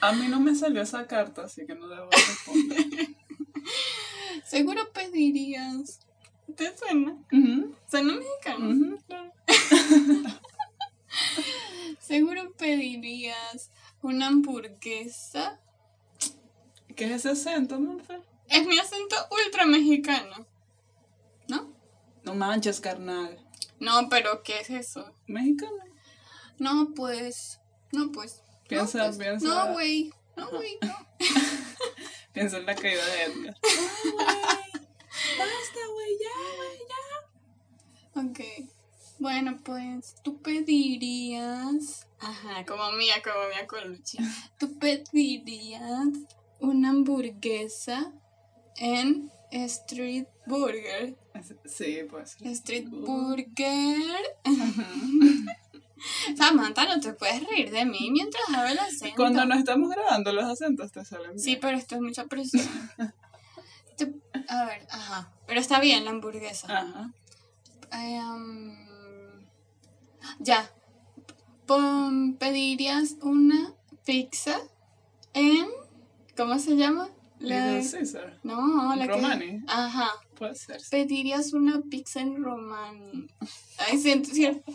A 0.00 0.12
mí 0.12 0.28
no 0.28 0.40
me 0.40 0.54
salió 0.54 0.80
esa 0.82 1.06
carta, 1.06 1.44
así 1.44 1.66
que 1.66 1.74
no 1.74 1.88
debo 1.88 2.08
responder. 2.10 3.16
Seguro 4.44 4.92
pedirías. 4.92 6.00
¿Te 6.54 6.76
suena? 6.76 7.16
Ujú, 7.32 7.74
¿Suena 7.90 8.14
mexicano? 8.14 8.98
Seguro 12.00 12.52
pedirías 12.52 13.70
una 14.02 14.28
hamburguesa. 14.28 15.60
¿Qué 16.94 17.06
es 17.06 17.24
ese 17.26 17.30
acento, 17.30 17.80
Monfer? 17.80 18.22
Es 18.48 18.66
mi 18.66 18.78
acento 18.78 19.16
ultra 19.30 19.66
mexicano. 19.66 20.46
¿No? 21.48 21.72
No 22.22 22.34
manches, 22.34 22.80
carnal. 22.80 23.44
No, 23.80 24.08
pero 24.08 24.42
¿qué 24.42 24.60
es 24.60 24.70
eso? 24.70 25.12
Mexicano. 25.26 25.76
No, 26.58 26.92
pues. 26.94 27.60
No, 27.92 28.12
pues. 28.12 28.42
no, 28.46 28.68
Piensa, 28.68 29.04
pues. 29.06 29.18
piensa. 29.18 29.46
No, 29.46 29.72
güey. 29.72 30.12
No, 30.36 30.50
güey, 30.50 30.78
no. 30.82 30.94
Piensa 32.36 32.58
en 32.58 32.66
la 32.66 32.74
caída 32.74 33.02
de 33.02 33.22
Edgar. 33.22 33.56
Basta, 35.38 35.80
güey, 35.90 36.18
ya, 36.20 36.36
güey, 36.58 36.78
ya. 36.92 38.20
Ok. 38.20 38.68
Bueno, 39.18 39.58
pues 39.64 40.16
tú 40.22 40.42
pedirías. 40.42 42.06
Ajá, 42.20 42.66
como 42.66 42.92
mía, 42.92 43.14
como 43.24 43.48
mía 43.48 43.66
Colucci. 43.66 44.18
Tú 44.58 44.78
pedirías 44.78 45.80
una 46.60 46.90
hamburguesa 46.90 48.12
en 48.76 49.32
Street 49.50 50.26
Burger. 50.46 51.16
Sí, 51.64 52.00
pues. 52.10 52.36
Street 52.42 52.88
Burger. 52.90 54.36
Samantha, 56.48 56.86
no 56.86 57.00
te 57.00 57.12
puedes 57.12 57.46
reír 57.48 57.70
de 57.70 57.84
mí 57.84 58.08
mientras 58.10 58.42
hago 58.54 58.66
el 58.68 58.78
acento. 58.78 59.16
Cuando 59.16 59.44
no 59.46 59.54
estamos 59.54 59.90
grabando, 59.90 60.32
los 60.32 60.44
acentos 60.44 60.92
te 60.92 61.04
salen 61.04 61.30
bien. 61.30 61.40
Sí, 61.40 61.56
pero 61.60 61.76
esto 61.76 61.94
es 61.96 62.00
mucha 62.00 62.26
presión. 62.26 62.66
A 64.48 64.64
ver, 64.66 64.86
ajá. 64.90 65.32
Pero 65.46 65.60
está 65.60 65.80
bien 65.80 66.04
la 66.04 66.10
hamburguesa. 66.10 66.66
Ajá. 66.78 67.10
Ya. 70.40 70.70
Pon- 71.66 72.36
pedirías 72.38 73.16
una 73.22 73.72
pizza 74.04 74.58
en. 75.34 75.66
¿Cómo 76.36 76.58
se 76.58 76.76
llama? 76.76 77.08
La- 77.38 77.72
Little 77.72 77.90
Caesar. 77.98 78.38
No, 78.42 78.94
la 78.94 79.06
Romani. 79.06 79.60
que... 79.60 79.64
Ajá. 79.68 80.10
Puede 80.36 80.54
ser. 80.54 80.80
Pedirías 80.90 81.52
una 81.54 81.80
pizza 81.82 82.20
en 82.20 82.42
Romani. 82.42 83.26
Ay, 83.78 83.98
siento, 83.98 84.30
siento, 84.30 84.70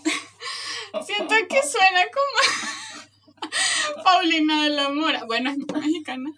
siento 1.05 1.36
que 1.50 1.62
suena 1.63 2.01
como 2.13 4.03
Paulina 4.03 4.63
de 4.63 4.69
la 4.69 4.89
Mora. 4.89 5.24
Bueno, 5.25 5.50
es 5.51 5.57
mexicana. 5.57 6.29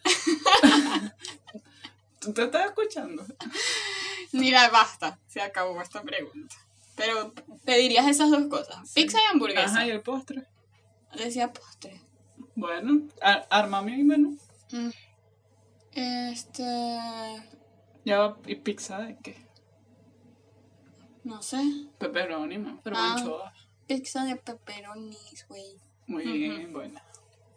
¿Tú 2.19 2.33
te 2.33 2.43
estás 2.43 2.65
escuchando? 2.67 3.25
Mira, 4.31 4.69
basta. 4.69 5.19
Se 5.27 5.41
acabó 5.41 5.81
esta 5.81 6.01
pregunta. 6.03 6.55
Pero 6.95 7.33
pedirías 7.65 8.07
esas 8.07 8.29
dos 8.31 8.47
cosas. 8.47 8.93
Pizza 8.93 9.17
y 9.17 9.31
hamburguesa. 9.33 9.65
Ajá, 9.65 9.85
¿y 9.87 9.89
el 9.89 10.01
postre? 10.01 10.47
Decía 11.15 11.51
postre. 11.51 11.99
Bueno, 12.55 13.07
ar- 13.21 13.45
arma 13.49 13.81
mi 13.81 14.03
menú. 14.03 14.37
Mm. 14.71 14.89
Este... 15.91 16.63
Ya 18.05 18.35
¿y 18.47 18.55
pizza 18.55 18.99
de 18.99 19.17
qué? 19.23 19.45
No 21.23 21.41
sé. 21.41 21.61
Pepperoni. 21.99 22.57
Pero 22.83 22.95
Ah. 22.97 23.13
anchoas. 23.15 23.53
Pizza 23.93 24.25
de 24.25 24.35
pepperonis, 24.35 25.45
güey. 25.47 25.79
Muy 26.07 26.23
bien, 26.23 26.73
buena. 26.73 27.03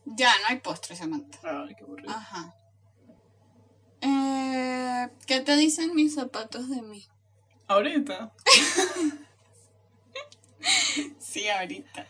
Ya, 0.05 0.31
no 0.41 0.49
hay 0.49 0.61
postre, 0.61 0.95
Samantha. 0.95 1.39
Ay, 1.43 1.75
qué 1.75 1.83
aburrido. 1.83 2.11
Ajá. 2.11 2.55
Eh, 4.03 5.09
¿Qué 5.27 5.41
te 5.41 5.57
dicen 5.57 5.95
mis 5.95 6.15
zapatos 6.15 6.69
de 6.69 6.83
mí? 6.83 7.07
Ahorita. 7.67 8.33
Sí, 11.19 11.49
ahorita. 11.49 12.07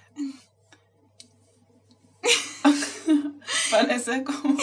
Parece 3.71 4.25
como. 4.25 4.57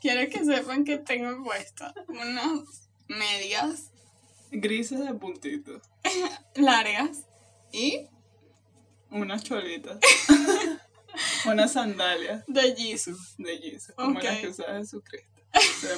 Quiero 0.00 0.30
que 0.30 0.44
sepan 0.44 0.84
que 0.84 0.98
tengo 0.98 1.42
puestas 1.42 1.94
unas 2.08 2.90
medias 3.08 3.92
Grises 4.50 5.00
de 5.00 5.14
puntito. 5.14 5.80
largas 6.56 7.27
y 7.72 8.06
Unas 9.10 9.42
cholitas. 9.44 9.98
Unas 11.46 11.72
sandalias 11.72 12.44
de 12.46 12.76
Jesus. 12.76 13.34
de 13.38 13.58
Jesus. 13.58 13.94
Como 13.96 14.18
Ok. 14.18 14.24
las 14.24 14.38
que 14.38 14.48
usa 14.48 14.76
Jesucristo. 14.78 15.42
O 15.54 15.60
sea, 15.60 15.96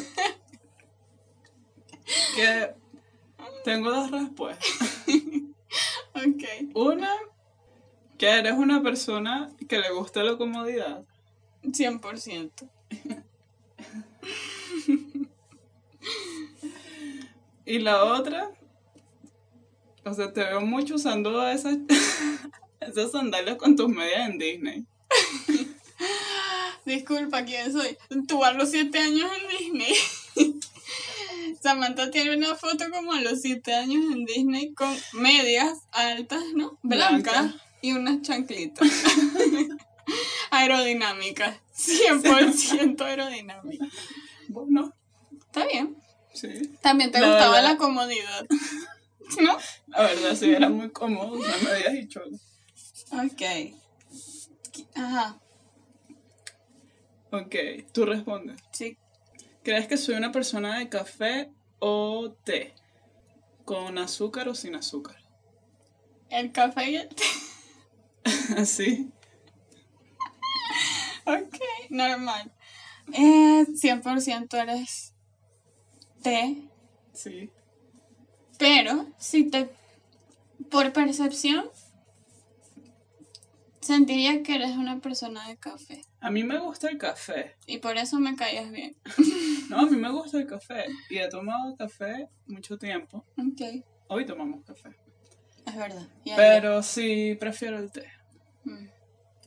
que 2.36 2.74
tengo 3.64 3.90
dos 3.90 4.10
respuestas. 4.10 4.68
Ok. 6.12 6.74
Una, 6.74 7.08
que 8.18 8.26
eres 8.28 8.54
una 8.54 8.82
persona 8.82 9.48
que 9.68 9.78
le 9.78 9.90
gusta 9.92 10.24
la 10.24 10.36
comodidad. 10.36 11.04
100%. 11.62 12.68
Y 17.64 17.78
la 17.78 18.04
otra, 18.04 18.50
o 20.04 20.14
sea, 20.14 20.32
te 20.32 20.40
veo 20.44 20.60
mucho 20.62 20.94
usando 20.96 21.46
esas, 21.48 21.76
esas 22.80 23.12
sandalias 23.12 23.56
con 23.56 23.76
tus 23.76 23.88
medias 23.88 24.28
en 24.28 24.38
Disney. 24.38 24.84
Disculpa, 26.86 27.44
¿quién 27.44 27.72
soy? 27.72 27.96
Tú 28.26 28.42
a 28.44 28.52
los 28.52 28.70
7 28.70 28.98
años 28.98 29.30
en 29.40 29.58
Disney. 29.58 29.94
Samantha 31.62 32.10
tiene 32.10 32.36
una 32.36 32.54
foto 32.54 32.84
como 32.90 33.12
a 33.12 33.20
los 33.20 33.42
7 33.42 33.74
años 33.74 34.04
en 34.12 34.24
Disney 34.24 34.72
con 34.72 34.94
medias 35.12 35.78
altas, 35.92 36.42
¿no? 36.54 36.78
Blancas 36.82 37.42
Blanca. 37.42 37.54
y 37.82 37.92
unas 37.92 38.22
chanclitas. 38.22 38.88
Aerodinámicas. 40.50 41.56
100% 41.76 43.00
aerodinámicas. 43.02 43.88
Bueno, 44.48 44.92
Está 45.46 45.66
bien. 45.66 45.96
sí. 46.34 46.48
También 46.82 47.10
te 47.12 47.20
La 47.20 47.28
gustaba 47.28 47.54
verdad. 47.56 47.70
la 47.72 47.76
comodidad. 47.76 48.46
¿No? 49.42 49.56
La 49.88 50.02
verdad, 50.02 50.34
sí, 50.34 50.52
era 50.52 50.68
muy 50.68 50.90
cómodo 50.90 51.32
usar 51.34 51.62
medias 51.62 51.94
y 51.94 52.08
cholas. 52.08 52.40
Ok. 53.12 53.42
Ajá. 54.94 55.38
Ok, 57.30 57.54
tú 57.92 58.06
respondes. 58.06 58.60
Sí. 58.72 58.96
¿Crees 59.62 59.86
que 59.86 59.96
soy 59.96 60.16
una 60.16 60.32
persona 60.32 60.78
de 60.78 60.88
café 60.88 61.50
o 61.78 62.32
té? 62.44 62.74
¿Con 63.64 63.98
azúcar 63.98 64.48
o 64.48 64.54
sin 64.54 64.74
azúcar? 64.74 65.16
El 66.28 66.50
café 66.50 66.90
y 66.90 66.96
el 66.96 67.08
té. 67.08 67.24
Así. 68.56 69.12
Ok, 71.24 71.56
normal. 71.90 72.52
Eh, 73.12 73.66
100% 73.74 74.54
eres 74.54 75.14
té, 76.22 76.68
Sí. 77.12 77.50
Pero 78.60 79.06
si 79.18 79.50
te, 79.50 79.68
por 80.70 80.92
percepción, 80.92 81.68
sentiría 83.80 84.42
que 84.42 84.54
eres 84.54 84.76
una 84.76 85.00
persona 85.00 85.48
de 85.48 85.56
café. 85.56 86.02
A 86.20 86.30
mí 86.30 86.44
me 86.44 86.58
gusta 86.60 86.88
el 86.88 86.98
café. 86.98 87.56
Y 87.66 87.78
por 87.78 87.96
eso 87.96 88.20
me 88.20 88.36
caías 88.36 88.70
bien. 88.70 88.96
No, 89.70 89.78
a 89.78 89.86
mí 89.86 89.96
me 89.96 90.10
gusta 90.10 90.36
el 90.38 90.48
café. 90.48 90.86
Y 91.10 91.18
he 91.18 91.28
tomado 91.28 91.76
café 91.76 92.28
mucho 92.48 92.76
tiempo. 92.76 93.24
Ok, 93.38 93.84
Hoy 94.08 94.26
tomamos 94.26 94.64
café. 94.64 94.90
es 95.64 95.76
verdad. 95.76 96.08
Pero 96.36 96.82
sí, 96.82 97.36
prefiero 97.38 97.78
el 97.78 97.92
té. 97.92 98.08
Mm. 98.64 98.88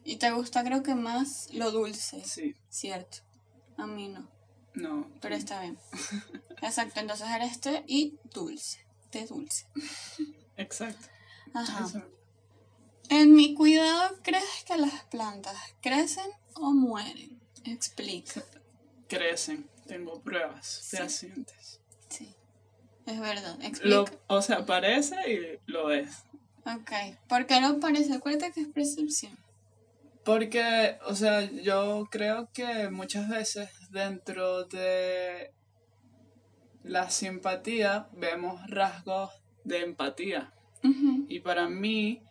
Y 0.06 0.16
te 0.16 0.32
gusta 0.32 0.64
creo 0.64 0.82
que 0.82 0.96
más 0.96 1.50
lo 1.54 1.72
dulce, 1.72 2.24
Sí. 2.24 2.56
cierto. 2.70 3.18
A 3.78 3.86
mí 3.86 4.08
no, 4.08 4.30
No. 4.76 5.12
pero 5.22 5.36
está 5.36 5.60
bien. 5.62 5.78
Exacto, 6.62 7.02
entonces 7.02 7.28
eres 7.30 7.60
té 7.60 7.84
y 7.86 8.18
dulce. 8.34 8.80
Té 9.14 9.28
dulce. 9.28 9.68
Exacto. 10.58 11.08
Ajá. 11.54 11.86
Eso. 11.86 12.02
En 13.10 13.36
mi 13.36 13.54
cuidado, 13.54 14.18
¿crees 14.24 14.64
que 14.66 14.76
las 14.76 15.04
plantas 15.06 15.56
crecen 15.84 16.32
o 16.56 16.72
mueren? 16.74 17.40
Explica. 17.64 18.44
Crecen. 19.08 19.70
Tengo 19.88 20.20
pruebas 20.22 20.66
Sí. 20.66 20.98
fehacientes. 20.98 21.80
Sí. 22.10 22.34
Es 23.06 23.20
verdad. 23.20 23.56
Explica. 23.62 23.96
Lo, 23.96 24.06
o 24.28 24.42
sea, 24.42 24.66
parece 24.66 25.16
y 25.32 25.60
lo 25.72 25.92
es. 25.92 26.24
Ok. 26.66 26.92
¿Por 27.28 27.46
qué 27.46 27.62
no 27.62 27.80
parece? 27.80 28.14
Acuérdate 28.14 28.52
que 28.52 28.62
es 28.62 28.68
percepción. 28.70 29.38
Porque, 30.26 30.98
o 31.06 31.14
sea, 31.16 31.42
yo 31.52 32.08
creo 32.10 32.50
que 32.52 32.90
muchas 32.90 33.28
veces 33.30 33.70
dentro 33.92 34.64
de 34.64 35.54
la 36.84 37.10
simpatía 37.10 38.10
vemos 38.14 38.62
rasgos 38.68 39.32
de 39.64 39.82
empatía. 39.82 40.54
Y 41.30 41.40
para 41.40 41.70
mí, 41.70 42.22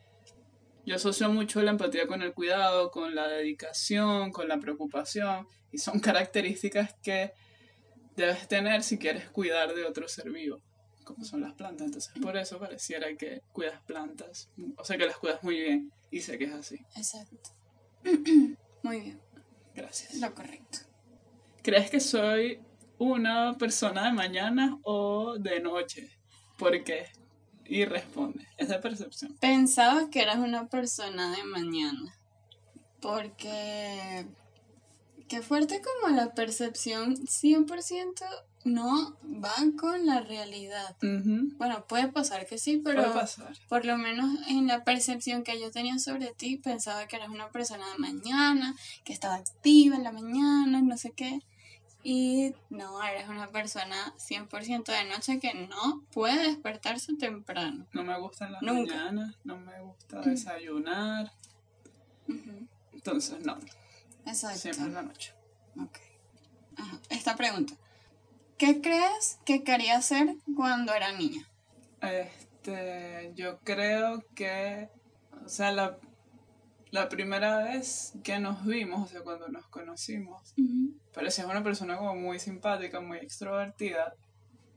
yo 0.84 0.96
asocio 0.96 1.30
mucho 1.30 1.62
la 1.62 1.70
empatía 1.70 2.06
con 2.06 2.20
el 2.20 2.34
cuidado, 2.34 2.90
con 2.90 3.14
la 3.14 3.26
dedicación, 3.26 4.30
con 4.30 4.46
la 4.46 4.58
preocupación. 4.58 5.46
Y 5.70 5.78
son 5.78 6.00
características 6.00 6.94
que 7.02 7.32
debes 8.14 8.46
tener 8.48 8.82
si 8.82 8.98
quieres 8.98 9.30
cuidar 9.30 9.74
de 9.74 9.84
otro 9.86 10.06
ser 10.06 10.30
vivo, 10.30 10.62
como 11.04 11.24
son 11.24 11.40
las 11.40 11.54
plantas. 11.54 11.86
Entonces, 11.86 12.12
por 12.20 12.36
eso 12.36 12.58
pareciera 12.58 13.16
que 13.16 13.40
cuidas 13.52 13.80
plantas. 13.84 14.50
O 14.76 14.84
sea, 14.84 14.98
que 14.98 15.06
las 15.06 15.16
cuidas 15.16 15.42
muy 15.42 15.58
bien. 15.58 15.90
Y 16.10 16.20
sé 16.20 16.36
que 16.36 16.44
es 16.44 16.52
así. 16.52 16.76
Exacto. 16.94 17.50
Muy 18.82 19.00
bien. 19.00 19.20
Gracias. 19.74 20.16
Lo 20.16 20.34
correcto. 20.34 20.80
¿Crees 21.62 21.88
que 21.88 22.00
soy 22.00 22.60
una 23.02 23.56
persona 23.58 24.04
de 24.06 24.12
mañana 24.12 24.78
o 24.84 25.36
de 25.38 25.60
noche? 25.60 26.10
¿Por 26.58 26.82
qué? 26.84 27.06
Y 27.66 27.84
responde. 27.84 28.46
Es 28.56 28.68
de 28.68 28.78
percepción. 28.78 29.34
Pensaba 29.40 30.08
que 30.10 30.20
eras 30.22 30.36
una 30.36 30.68
persona 30.68 31.34
de 31.36 31.44
mañana. 31.44 32.14
Porque. 33.00 34.26
Qué 35.28 35.40
fuerte 35.40 35.80
como 35.80 36.14
la 36.14 36.34
percepción 36.34 37.16
100% 37.16 38.22
no 38.64 39.16
va 39.42 39.54
con 39.80 40.04
la 40.06 40.20
realidad. 40.20 40.94
Ujú. 41.02 41.56
Bueno, 41.56 41.86
puede 41.88 42.08
pasar 42.08 42.46
que 42.46 42.58
sí, 42.58 42.82
pero 42.84 43.02
Puede 43.02 43.14
pasar. 43.14 43.56
por 43.68 43.84
lo 43.86 43.96
menos 43.96 44.28
en 44.48 44.66
la 44.66 44.84
percepción 44.84 45.42
que 45.42 45.58
yo 45.58 45.70
tenía 45.70 45.98
sobre 45.98 46.32
ti, 46.34 46.58
pensaba 46.58 47.06
que 47.08 47.16
eras 47.16 47.30
una 47.30 47.48
persona 47.50 47.84
de 47.92 47.98
mañana, 47.98 48.74
que 49.04 49.12
estaba 49.14 49.36
activa 49.36 49.96
en 49.96 50.04
la 50.04 50.12
mañana, 50.12 50.82
no 50.82 50.96
sé 50.98 51.12
qué. 51.12 51.40
Y 52.04 52.54
no, 52.68 53.02
eres 53.04 53.28
una 53.28 53.48
persona 53.48 54.12
100% 54.18 54.84
de 54.86 55.04
noche 55.04 55.38
que 55.38 55.54
no 55.54 56.02
puede 56.12 56.48
despertarse 56.48 57.14
temprano. 57.16 57.86
No 57.92 58.02
me 58.02 58.18
gustan 58.18 58.52
las 58.52 58.62
Nunca. 58.62 58.94
mañanas, 58.94 59.36
no 59.44 59.56
me 59.58 59.80
gusta 59.80 60.20
desayunar. 60.20 61.32
Ujú, 62.28 62.66
Entonces, 62.92 63.44
no, 63.46 63.56
Exacto. 64.26 64.58
siempre 64.58 64.84
en 64.86 64.94
la 64.94 65.02
noche. 65.02 65.32
Ok. 65.80 65.98
Ajá. 66.76 66.98
Esta 67.10 67.36
pregunta. 67.36 67.74
¿Qué 68.58 68.80
crees 68.80 69.38
que 69.44 69.62
quería 69.62 69.96
hacer 69.96 70.34
cuando 70.56 70.92
era 70.94 71.12
niña? 71.12 71.46
Este, 72.00 73.32
yo 73.34 73.58
creo 73.60 74.24
que, 74.34 74.88
o 75.44 75.48
sea, 75.48 75.72
la, 75.72 75.98
la 76.92 77.08
primera 77.08 77.64
vez 77.64 78.12
que 78.22 78.38
nos 78.38 78.66
vimos, 78.66 79.00
o 79.00 79.06
sea, 79.06 79.22
cuando 79.22 79.48
nos 79.48 79.66
conocimos, 79.68 80.54
parecías 81.14 81.46
una 81.46 81.64
persona 81.64 81.96
como 81.96 82.14
muy 82.14 82.38
simpática, 82.38 83.00
muy 83.00 83.16
extrovertida. 83.16 84.14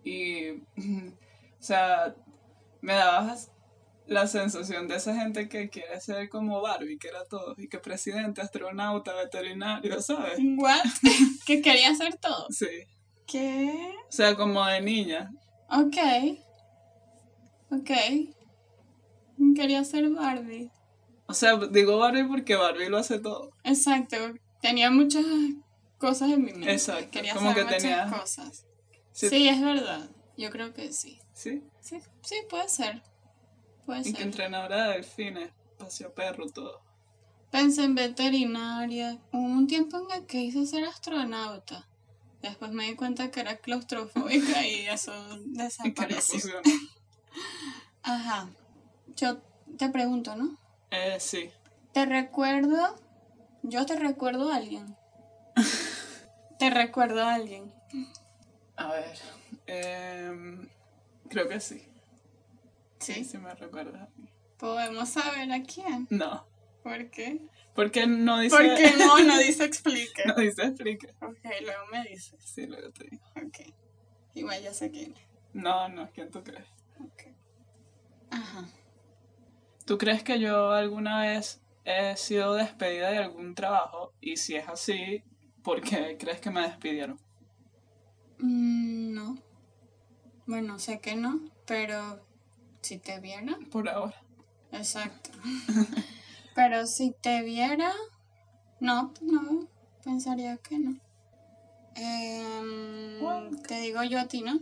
Y, 0.01 0.51
o 0.77 1.59
sea, 1.59 2.15
me 2.81 2.93
dabas 2.93 3.51
la 4.07 4.27
sensación 4.27 4.87
de 4.87 4.95
esa 4.95 5.13
gente 5.13 5.49
que 5.49 5.69
quiere 5.69 5.99
ser 5.99 6.29
como 6.29 6.61
Barbie, 6.61 6.97
que 6.97 7.09
era 7.09 7.25
todo, 7.25 7.53
y 7.57 7.67
que 7.67 7.79
presidente, 7.79 8.41
astronauta, 8.41 9.13
veterinario, 9.13 10.01
¿sabes? 10.01 10.39
¿What? 10.57 10.85
que 11.45 11.61
quería 11.61 11.89
hacer 11.89 12.15
todo. 12.15 12.47
Sí. 12.49 12.85
¿Qué? 13.27 13.93
O 14.07 14.11
sea, 14.11 14.37
como 14.37 14.65
de 14.65 14.79
niña. 14.79 15.33
Ok. 15.69 15.97
Ok. 17.71 17.91
Quería 19.53 19.83
ser 19.83 20.09
Barbie. 20.11 20.71
O 21.27 21.33
sea, 21.33 21.57
digo 21.57 21.97
Barbie 21.97 22.25
porque 22.25 22.55
Barbie 22.55 22.89
lo 22.89 22.97
hace 22.97 23.19
todo. 23.19 23.51
Exacto. 23.63 24.17
Tenía 24.61 24.91
muchas 24.91 25.25
cosas 25.97 26.31
en 26.31 26.43
mi 26.43 26.51
mente. 26.51 26.73
Exacto. 26.73 27.11
Quería 27.11 27.33
como 27.33 27.53
que 27.53 27.63
muchas 27.63 27.81
tenía... 27.81 28.07
cosas. 28.07 28.65
Sí. 29.11 29.29
Sí. 29.29 29.47
es 29.47 29.61
verdad. 29.61 30.09
Yo 30.37 30.49
creo 30.51 30.73
que 30.73 30.91
sí. 30.91 31.19
¿Sí? 31.33 31.63
Sí, 31.81 31.99
sí, 32.21 32.35
puede 32.49 32.67
ser. 32.69 33.01
Puede 33.85 34.09
Y 34.09 34.13
que 34.13 34.23
entrenadora 34.23 34.87
de 34.87 34.93
delfines, 34.95 35.51
paseo 35.77 36.13
perro, 36.13 36.49
todo. 36.49 36.81
Pensé 37.51 37.83
en 37.83 37.95
veterinaria. 37.95 39.19
Hubo 39.31 39.41
un 39.41 39.67
tiempo 39.67 39.97
en 39.97 40.19
el 40.19 40.25
que 40.25 40.39
hice 40.39 40.65
ser 40.65 40.83
astronauta. 40.85 41.87
Después 42.41 42.71
me 42.71 42.85
di 42.85 42.95
cuenta 42.95 43.31
que 43.31 43.39
era 43.39 43.57
claustrofóbica 43.57 44.67
y 44.67 44.87
eso 44.91 45.13
desapareció. 45.45 46.61
Ajá. 48.03 48.49
Yo 49.15 49.37
te 49.77 49.89
pregunto, 49.89 50.35
¿no? 50.35 50.57
Eh, 50.91 51.17
sí. 51.19 51.51
Te 51.93 52.05
recuerdo. 52.05 52.95
Yo 53.63 53.85
te 53.85 53.95
recuerdo 53.97 54.51
a 54.51 54.57
alguien. 54.57 54.95
te 56.59 56.69
recuerdo 56.69 57.23
a 57.23 57.33
alguien. 57.35 57.73
A 58.77 58.91
ver. 58.91 59.17
em, 59.67 60.69
creo 61.29 61.47
que 61.47 61.59
sí. 61.59 61.83
Sí, 62.99 63.13
Sí. 63.13 63.25
sí 63.25 63.37
me 63.37 63.53
recuerda 63.55 64.03
a 64.03 64.19
mí. 64.19 64.29
Podemos 64.57 65.09
saber 65.09 65.51
a 65.51 65.61
quién. 65.63 66.07
No. 66.09 66.45
¿Por 66.83 67.09
qué? 67.09 67.41
Porque 67.73 68.05
no 68.07 68.39
dice. 68.39 68.55
Porque 68.55 68.93
no, 68.97 69.19
no 69.19 69.37
dice 69.39 69.65
explique. 69.65 70.23
no 70.25 70.35
dice 70.35 70.63
explica. 70.63 71.07
Ok, 71.21 71.39
luego 71.61 71.85
me 71.91 72.03
dices. 72.03 72.35
Sí, 72.43 72.67
luego 72.67 72.91
te 72.91 73.05
digo. 73.09 73.23
Ok. 73.35 73.73
Igual 74.35 74.61
ya 74.61 74.73
sé 74.73 74.91
quién. 74.91 75.13
No, 75.53 75.87
no, 75.89 76.09
¿quién 76.11 76.29
tú 76.29 76.43
crees? 76.43 76.67
Ok. 76.99 77.23
Ajá. 78.31 78.65
¿Tú 79.85 79.99
crees 79.99 80.23
que 80.23 80.39
yo 80.39 80.71
alguna 80.71 81.21
vez 81.21 81.61
he 81.83 82.17
sido 82.17 82.55
despedida 82.55 83.11
de 83.11 83.19
algún 83.19 83.53
trabajo? 83.53 84.13
Y 84.19 84.37
si 84.37 84.55
es 84.55 84.67
así, 84.67 85.23
¿por 85.63 85.81
qué 85.81 86.17
crees 86.19 86.39
que 86.41 86.49
me 86.49 86.61
despidieron? 86.61 87.19
Mm, 88.39 89.13
no. 89.13 89.37
Bueno, 90.47 90.79
sé 90.79 90.99
que 90.99 91.15
no, 91.15 91.39
pero 91.67 92.25
si 92.81 92.97
te 92.97 93.19
viera, 93.19 93.57
Por 93.71 93.87
ahora. 93.87 94.19
exacto. 94.71 95.29
pero 96.55 96.87
si 96.87 97.13
te 97.21 97.43
viera, 97.43 97.93
no, 98.79 99.13
no, 99.21 99.67
pensaría 100.03 100.57
que 100.57 100.79
no. 100.79 100.99
Em, 101.95 103.55
te 103.67 103.81
digo 103.81 104.03
yo 104.03 104.19
a 104.19 104.27
ti, 104.27 104.41
¿no? 104.41 104.59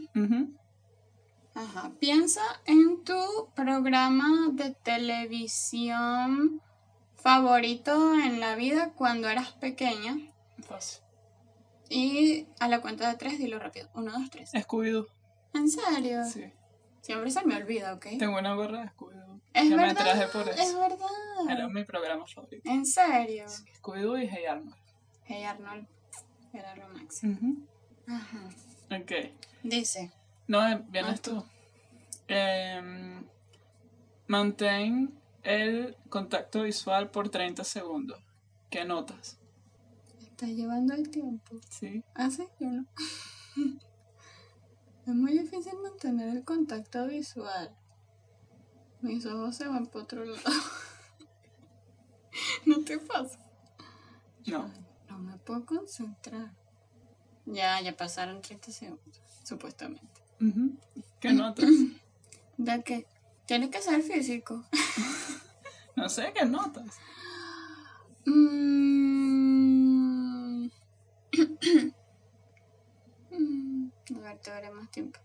Ajá. 1.56 1.92
Piensa 2.00 2.42
en 2.66 3.04
tu 3.04 3.50
programa 3.56 4.50
de 4.54 4.72
televisión 4.72 6.62
favorito 7.16 8.16
en 8.16 8.40
la 8.40 8.56
vida 8.56 8.92
cuando 8.96 9.30
eras 9.30 9.52
pequeña. 9.54 10.18
Fácil. 10.68 11.04
Y 11.90 12.48
a 12.60 12.68
la 12.68 12.82
cuenta 12.82 13.08
de 13.10 13.18
tres, 13.18 13.38
dilo 13.38 13.60
rápido. 13.60 13.90
Uno, 13.94 14.12
dos, 14.12 14.30
tres. 14.30 14.52
Scooby-Doo. 14.54 15.08
¿En 15.54 15.70
serio? 15.70 16.26
Sí. 16.26 16.52
Siempre 17.02 17.30
se 17.30 17.46
me 17.46 17.56
olvida, 17.56 17.94
¿ok? 17.94 18.08
Tengo 18.18 18.40
una 18.40 18.56
gorra 18.56 18.82
de 18.82 18.90
Scooby-Doo. 18.90 19.42
Es 19.54 19.70
que 19.70 19.76
me 19.76 19.84
verdad, 19.84 20.04
traje 20.04 20.28
por 20.28 20.50
es 20.50 20.74
verdad. 20.76 21.08
Era 21.50 21.68
mi 21.68 21.84
programa 21.84 22.26
favorito. 22.26 22.68
¿En 22.68 22.86
serio? 22.86 23.46
Scooby-Doo 23.48 24.24
y 24.24 24.28
Hey 24.28 24.46
Arnold. 24.46 24.76
Hey 25.26 25.44
Arnold, 25.44 25.88
era 26.52 26.76
lo 26.76 26.88
máximo. 26.90 27.58
Ajá. 28.08 28.50
Ok. 28.90 29.12
Dice, 29.62 30.12
No, 30.48 30.68
eh, 30.68 30.84
vienes 30.90 31.20
Ah, 31.20 31.22
tú. 31.22 31.46
Em, 32.28 33.26
mantén 34.28 35.20
el 35.44 35.96
contacto 36.10 36.64
visual 36.64 37.10
por 37.12 37.30
30 37.30 37.64
segundos. 37.64 38.20
¿Qué 38.70 38.86
notas? 38.86 39.40
está 40.20 40.48
llevando 40.48 40.94
el 40.96 41.10
tiempo. 41.10 41.58
Sí. 41.70 42.04
Ah, 42.16 42.30
sí, 42.30 42.48
yo 42.60 42.68
no. 42.68 42.86
es 45.06 45.14
muy 45.14 45.38
difícil 45.38 45.74
mantener 45.82 46.30
el 46.30 46.44
contacto 46.44 47.08
visual. 47.08 47.76
Mis 49.02 49.26
ojos 49.26 49.56
se 49.56 49.68
van 49.68 49.86
por 49.88 50.04
otro 50.04 50.26
lado. 50.26 50.42
¿No 52.66 52.84
te 52.84 52.98
pasa? 53.00 53.40
No. 54.48 54.72
No 55.10 55.20
me 55.20 55.38
puedo 55.38 55.66
concentrar. 55.66 56.52
Ya, 57.46 57.80
ya 57.82 57.96
pasaron 57.96 58.42
30 58.42 58.72
segundos, 58.72 59.22
supuestamente. 59.44 60.13
¿Qué 61.20 61.32
notas? 61.34 61.70
¿De 62.58 62.84
qué? 62.84 63.06
Tiene 63.46 63.70
que 63.70 63.82
ser 63.82 64.02
físico. 64.02 64.64
No 65.96 66.10
sé, 66.10 66.34
¿qué 66.34 66.44
notas? 66.44 66.88
Mm. 68.26 69.44
Mm, 73.32 73.90
A 74.18 74.20
ver, 74.20 74.38
te 74.40 74.52
veré 74.52 74.72
más 74.72 74.90
tiempo. 74.92 75.20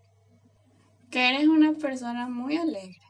Que 1.11 1.28
eres 1.31 1.46
una 1.48 1.72
persona 1.72 2.28
muy 2.28 2.57
alegre. 2.57 3.00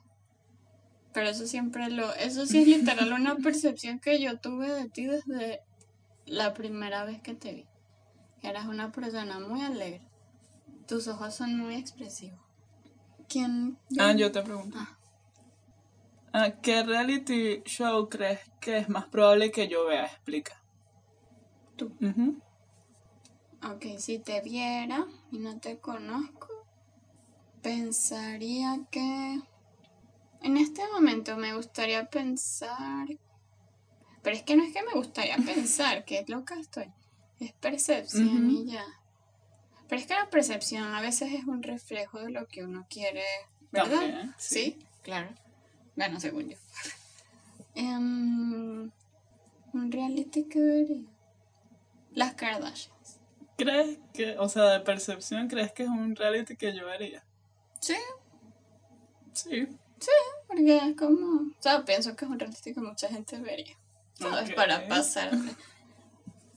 Pero 1.13 1.29
eso 1.31 1.47
siempre 1.47 1.91
lo. 1.91 2.13
Eso 2.15 2.47
sí 2.47 2.59
es 2.59 2.67
literal 2.69 3.13
una 3.13 3.37
percepción 3.43 3.99
que 3.99 4.21
yo 4.21 4.39
tuve 4.39 4.69
de 4.73 4.89
ti 4.89 5.07
desde 5.07 5.61
la 6.27 6.55
primera 6.55 7.05
vez 7.05 7.21
que 7.21 7.35
te 7.35 7.53
vi. 7.55 7.67
Que 8.41 8.49
eras 8.49 8.67
una 8.67 8.93
persona 8.93 9.41
muy 9.41 9.63
alegre. 9.63 10.08
Tus 10.89 11.07
ojos 11.07 11.35
son 11.35 11.59
muy 11.59 11.75
expresivos. 11.75 12.41
¿Quién? 13.29 13.79
Ah, 13.99 14.15
yo 14.15 14.33
te 14.33 14.43
pregunto. 14.43 14.79
Ah. 14.81 14.99
Ah, 16.33 16.51
¿Qué 16.63 16.83
reality 16.83 17.63
show 17.65 18.09
crees 18.09 18.41
que 18.59 18.79
es 18.79 18.89
más 18.89 19.07
probable 19.07 19.51
que 19.51 19.69
yo 19.69 19.87
vea? 19.87 20.07
Explica. 20.07 20.63
Tú. 21.77 21.93
Ujú. 22.01 22.41
Ok, 23.63 23.99
si 23.99 24.19
te 24.19 24.41
viera 24.41 25.07
y 25.31 25.39
no 25.39 25.61
te 25.61 25.79
conozco, 25.79 26.49
pensaría 27.63 28.81
que... 28.91 29.41
En 30.41 30.57
este 30.57 30.83
momento 30.93 31.37
me 31.37 31.55
gustaría 31.55 32.09
pensar... 32.09 33.09
Pero 34.23 34.37
es 34.37 34.43
que 34.43 34.57
no 34.57 34.65
es 34.65 34.73
que 34.73 34.83
me 34.85 34.93
gustaría 34.93 35.37
pensar, 35.37 36.05
que 36.07 36.21
es 36.21 36.29
lo 36.31 36.45
que 36.47 36.55
estoy. 36.55 36.91
Es 37.41 37.53
percepción 37.53 38.51
y 38.51 38.73
ya. 38.73 38.85
Pero 39.89 40.01
es 40.01 40.07
que 40.07 40.15
la 40.15 40.29
percepción 40.31 40.85
a 40.95 41.01
veces 41.01 41.33
es 41.33 41.45
un 41.45 41.63
reflejo 41.63 42.21
de 42.21 42.31
lo 42.31 42.47
que 42.47 42.65
uno 42.65 42.87
quiere, 42.91 43.25
¿verdad? 43.73 43.91
También, 43.91 44.35
sí. 44.39 44.55
sí. 44.79 44.87
claro. 45.03 45.29
Bueno, 45.97 46.21
según 46.21 46.51
yo. 46.51 46.57
Em, 47.75 48.91
un 49.73 49.93
reality 49.93 50.45
que 50.49 50.59
vería. 50.61 51.03
Las 52.13 52.35
Kardashians. 52.35 53.21
¿Crees 53.57 53.99
que, 54.13 54.37
o 54.39 54.49
sea, 54.49 54.65
de 54.71 54.81
percepción, 54.81 55.49
crees 55.49 55.73
que 55.73 55.85
es 55.85 55.89
un 55.89 56.17
reality 56.17 56.57
que 56.57 56.75
yo 56.75 56.87
vería? 56.87 57.25
Sí, 57.81 57.97
Sí. 59.33 59.67
sí, 60.01 60.11
porque 60.49 60.77
es 60.79 60.97
como. 60.97 61.43
O 61.43 61.63
sea, 61.63 61.85
pienso 61.85 62.17
que 62.17 62.25
es 62.25 62.31
un 62.31 62.39
reality 62.39 62.75
que 62.75 62.81
mucha 62.81 63.09
gente 63.09 63.39
vería. 63.39 63.77
¿Sabes? 64.15 64.51
Ok. 64.51 64.57
Para 64.57 64.89
pasar. 64.89 65.31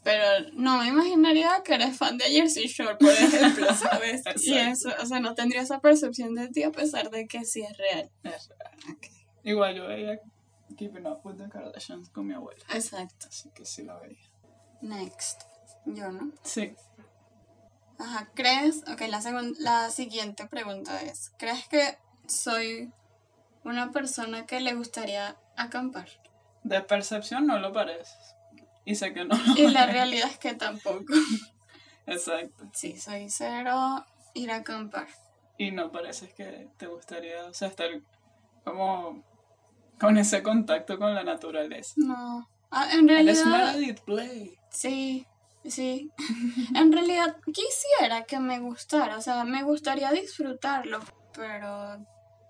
Pero 0.03 0.49
no 0.53 0.79
me 0.79 0.87
imaginaría 0.87 1.61
que 1.63 1.75
eres 1.75 1.95
fan 1.95 2.17
de 2.17 2.25
Jersey 2.25 2.67
Shore, 2.67 2.95
por 2.95 3.11
ejemplo, 3.11 3.67
¿sabes? 3.75 4.23
y 4.43 4.57
eso, 4.57 4.89
o 4.99 5.05
sea, 5.05 5.19
no 5.19 5.35
tendría 5.35 5.61
esa 5.61 5.79
percepción 5.79 6.33
de 6.33 6.47
ti 6.47 6.63
a 6.63 6.71
pesar 6.71 7.11
de 7.11 7.27
que 7.27 7.45
sí 7.45 7.61
es 7.61 7.77
real. 7.77 8.09
Es 8.23 8.49
real. 8.49 8.95
Ok. 8.95 9.07
Igual 9.43 9.75
yo 9.75 9.87
veía 9.87 10.19
Keeping 10.75 11.05
Up 11.05 11.21
with 11.23 11.35
the 11.35 11.49
Kardashians 11.49 12.09
con 12.09 12.27
mi 12.27 12.33
abuela. 12.33 12.63
Exacto. 12.73 13.27
Así 13.27 13.49
que 13.51 13.65
sí 13.65 13.83
la 13.83 13.97
veía. 13.99 14.17
Next. 14.81 15.43
Yo, 15.85 16.11
¿no? 16.11 16.31
Sí. 16.43 16.75
Ajá, 17.99 18.31
¿crees? 18.33 18.83
Ok, 18.91 19.01
la, 19.01 19.21
la 19.59 19.89
siguiente 19.91 20.47
pregunta 20.47 21.01
es, 21.03 21.31
¿crees 21.37 21.67
que 21.67 21.99
soy 22.27 22.91
una 23.63 23.91
persona 23.91 24.47
que 24.47 24.59
le 24.61 24.73
gustaría 24.73 25.37
acampar? 25.55 26.09
De 26.63 26.81
percepción 26.81 27.45
no 27.45 27.59
lo 27.59 27.71
pareces. 27.71 28.35
Y 28.85 28.95
sé 28.95 29.13
que 29.13 29.25
no 29.25 29.35
lo 29.35 29.57
Y 29.57 29.67
la 29.69 29.85
realidad 29.85 30.29
es 30.29 30.37
que 30.37 30.53
tampoco. 30.53 31.13
Exacto. 32.05 32.69
Sí, 32.73 32.97
soy 32.97 33.29
cero 33.29 34.05
ir 34.33 34.51
a 34.51 34.57
acampar. 34.57 35.07
Y 35.57 35.71
no 35.71 35.91
pareces 35.91 36.33
que 36.33 36.69
te 36.77 36.87
gustaría, 36.87 37.45
o 37.45 37.53
sea, 37.53 37.67
estar 37.67 37.89
como 38.63 39.23
Con 39.99 40.17
ese 40.17 40.41
contacto 40.41 40.97
con 40.97 41.13
la 41.13 41.23
naturaleza. 41.23 41.93
No. 41.97 42.49
Ah, 42.71 42.89
en 42.93 43.07
realidad. 43.07 43.75
Blake. 44.05 44.57
Sí, 44.71 45.27
sí. 45.65 46.09
en 46.75 46.91
realidad 46.91 47.37
quisiera 47.45 48.23
que 48.23 48.39
me 48.39 48.59
gustara, 48.59 49.17
o 49.17 49.21
sea, 49.21 49.43
me 49.43 49.63
gustaría 49.63 50.11
disfrutarlo, 50.11 50.99
pero 51.33 52.05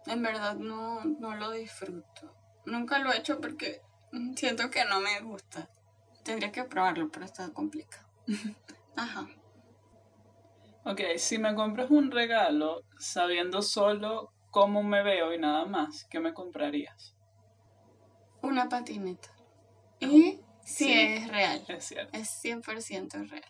en 0.06 0.22
verdad 0.22 0.56
no, 0.56 1.04
no 1.04 1.36
lo 1.36 1.52
disfruto. 1.52 2.36
Nunca 2.66 3.00
lo 3.00 3.12
he 3.12 3.18
hecho 3.18 3.42
porque 3.42 3.82
siento 4.36 4.70
que 4.70 4.86
no 4.86 5.00
me 5.00 5.20
gusta. 5.22 5.68
Tendría 6.24 6.52
que 6.52 6.64
probarlo, 6.64 7.10
pero 7.10 7.26
está 7.26 7.52
complicado. 7.52 8.08
Ajá. 8.96 9.28
Ok, 10.84 11.02
si 11.18 11.38
me 11.38 11.54
compras 11.56 11.92
un 11.92 12.12
regalo 12.12 12.82
sabiendo 13.00 13.62
solo 13.62 14.32
cómo 14.50 14.84
me 14.84 15.04
veo 15.04 15.34
y 15.34 15.38
nada 15.40 15.66
más, 15.66 16.06
¿qué 16.10 16.20
me 16.20 16.34
comprarías? 16.34 17.16
Una 18.42 18.68
patineta. 18.68 19.30
Y 20.00 20.40
sí, 20.64 20.86
Sí. 20.86 20.94
es 20.94 21.28
real. 21.28 21.64
Es 21.68 21.86
cierto. 21.86 22.18
Es 22.18 22.30
100% 22.44 23.30
real. 23.30 23.44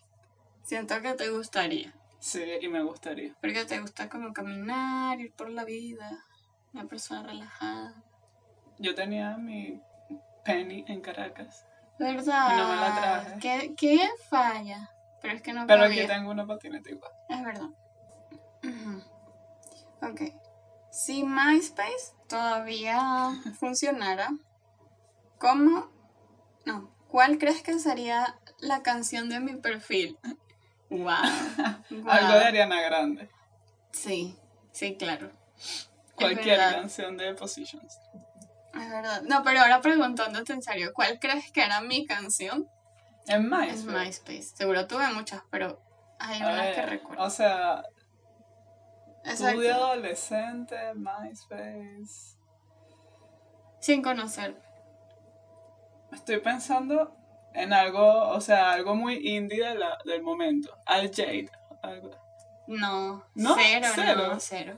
Siento 0.64 1.02
que 1.02 1.14
te 1.14 1.30
gustaría. 1.30 1.94
Sí, 2.20 2.44
y 2.62 2.68
me 2.68 2.84
gustaría. 2.84 3.34
Porque 3.42 3.66
te 3.66 3.80
gusta 3.80 4.10
como 4.10 4.32
caminar, 4.34 5.20
ir 5.20 5.34
por 5.34 5.50
la 5.50 5.64
vida. 5.66 6.24
Una 6.74 6.86
persona 6.86 7.24
relajada. 7.24 8.04
Yo 8.78 8.94
tenía 8.94 9.38
mi 9.38 9.82
penny 10.46 10.84
en 10.88 11.02
Caracas, 11.02 11.66
¿Verdad? 12.02 12.52
Y 12.52 12.58
no 12.58 12.68
me 12.68 12.76
la 12.78 12.96
traje. 12.96 13.40
¿Qué, 13.40 13.76
qué 13.78 14.10
falla? 14.28 14.90
Pero 15.22 15.36
es 15.36 15.42
que 15.44 15.54
no 15.54 15.68
pero 15.68 15.84
cabía. 15.84 16.04
aquí 16.04 16.12
tengo 16.12 16.32
una 16.32 16.48
patineta 16.48 16.90
igual. 16.90 17.12
Es 17.30 17.44
verdad. 17.44 17.70
Ok. 20.02 20.22
Si 20.92 21.24
MySpace 21.24 22.16
todavía 22.28 23.30
funcionara, 23.60 24.30
¿cómo? 25.38 25.92
No. 26.66 26.92
¿Cuál 27.08 27.38
crees 27.38 27.62
que 27.62 27.78
sería 27.78 28.36
la 28.58 28.82
canción 28.82 29.30
de 29.30 29.40
mi 29.40 29.58
perfil? 29.58 30.18
Wow. 30.90 31.06
Algo 32.08 32.34
de 32.34 32.46
Ariana 32.46 32.82
Grande. 32.82 33.30
Sí, 33.92 34.36
sí, 34.72 34.96
claro. 34.98 35.32
Cualquier 36.16 36.58
canción 36.58 37.16
de 37.16 37.36
Positions. 37.36 38.00
Es 38.74 38.90
verdad. 38.90 39.22
No, 39.24 39.44
pero 39.44 39.62
ahora 39.62 39.82
preguntándote 39.82 40.54
en 40.54 40.62
serio, 40.62 40.92
¿cuál 40.94 41.20
crees 41.20 41.52
que 41.52 41.64
era 41.64 41.82
mi 41.82 42.06
canción? 42.06 42.68
En 43.28 43.50
MySpace. 43.50 43.72
Es 43.74 43.86
MySpace. 43.86 44.44
Seguro 44.56 44.88
tuve 44.88 45.08
muchas, 45.14 45.42
pero 45.52 45.82
hay 46.20 46.42
unas 46.42 46.76
que 46.76 46.86
recuerdo. 46.86 47.24
O 47.24 47.30
sea, 47.30 47.84
de 49.24 49.72
adolescente, 49.72 50.76
MySpace. 50.96 52.38
Sin 53.80 54.02
conocer. 54.02 54.60
Estoy 56.12 56.40
pensando 56.40 57.16
en 57.54 57.74
algo, 57.74 58.30
o 58.30 58.42
sea, 58.42 58.72
algo 58.72 58.96
muy 58.96 59.16
indie 59.36 59.66
de 59.68 59.76
la- 59.76 59.98
del 60.06 60.22
momento. 60.24 60.76
Al 60.86 61.10
Jade. 61.14 61.50
algo. 61.84 62.12
No, 62.68 63.26
¿No? 63.34 63.56
cero, 63.56 63.88
¿Cero? 63.96 64.28
no, 64.34 64.40
cero. 64.40 64.78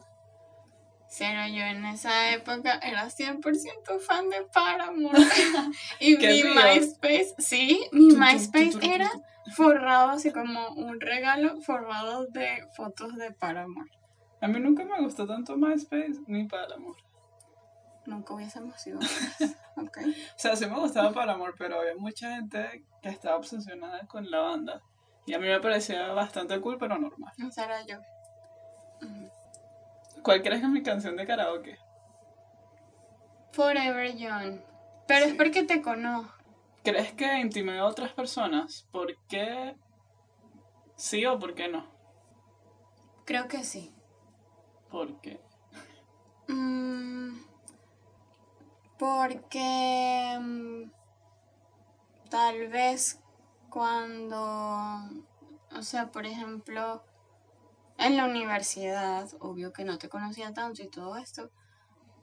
Cero, 1.15 1.41
yo 1.47 1.61
en 1.61 1.85
esa 1.85 2.31
época 2.33 2.79
era 2.79 3.05
100% 3.05 3.99
fan 3.99 4.29
de 4.31 4.47
Paramore. 4.51 5.19
y 5.99 6.17
mi 6.17 6.41
río. 6.41 6.55
MySpace, 6.55 7.35
sí, 7.37 7.87
mi 7.91 8.15
MySpace 8.15 8.79
era 8.81 9.11
forrado 9.55 10.09
así 10.09 10.31
como 10.31 10.69
un 10.69 10.99
regalo 10.99 11.61
forrado 11.61 12.25
de 12.25 12.67
fotos 12.75 13.15
de 13.15 13.31
Paramore. 13.31 13.91
A 14.41 14.47
mí 14.47 14.59
nunca 14.59 14.85
me 14.85 14.99
gustó 15.01 15.27
tanto 15.27 15.55
MySpace 15.55 16.19
ni 16.25 16.47
Paramore. 16.47 16.99
Nunca 18.07 18.33
hubiésemos 18.33 18.81
sido 18.81 18.97
amigas, 19.39 19.55
¿ok? 19.77 19.97
O 20.07 20.39
sea, 20.39 20.55
sí 20.55 20.65
me 20.65 20.79
gustaba 20.79 21.13
Paramore, 21.13 21.53
pero 21.59 21.79
había 21.79 21.95
mucha 21.95 22.37
gente 22.37 22.85
que 23.03 23.09
estaba 23.09 23.35
obsesionada 23.35 24.07
con 24.07 24.31
la 24.31 24.39
banda. 24.39 24.81
Y 25.27 25.35
a 25.35 25.39
mí 25.39 25.47
me 25.47 25.59
parecía 25.59 26.11
bastante 26.13 26.59
cool, 26.59 26.79
pero 26.79 26.97
normal. 26.97 27.33
Era 27.55 27.85
yo. 27.85 27.99
¿Cuál 30.21 30.41
crees 30.41 30.61
que 30.61 30.67
es 30.67 30.71
mi 30.71 30.83
canción 30.83 31.15
de 31.15 31.25
karaoke? 31.25 31.77
Forever 33.51 34.15
Young. 34.15 34.59
Pero 35.07 35.25
es 35.25 35.35
porque 35.35 35.63
te 35.63 35.81
conozco. 35.81 36.33
¿Crees 36.83 37.13
que 37.13 37.39
intimidé 37.39 37.79
a 37.79 37.85
otras 37.85 38.11
personas? 38.11 38.87
¿Por 38.91 39.15
qué 39.27 39.75
sí 40.95 41.25
o 41.25 41.39
por 41.39 41.55
qué 41.55 41.69
no? 41.69 41.87
Creo 43.25 43.47
que 43.47 43.63
sí. 43.63 43.93
¿Por 44.89 45.19
qué? 45.21 45.39
Mm, 46.47 47.37
porque 48.99 50.37
mm, 50.39 50.91
tal 52.29 52.67
vez 52.67 53.21
cuando, 53.69 54.39
o 55.71 55.81
sea, 55.81 56.11
por 56.11 56.25
ejemplo, 56.25 57.03
en 57.97 58.17
la 58.17 58.25
universidad, 58.25 59.29
obvio 59.39 59.71
que 59.73 59.83
no 59.83 59.97
te 59.97 60.09
conocía 60.09 60.53
tanto 60.53 60.81
y 60.83 60.89
todo 60.89 61.17
esto, 61.17 61.51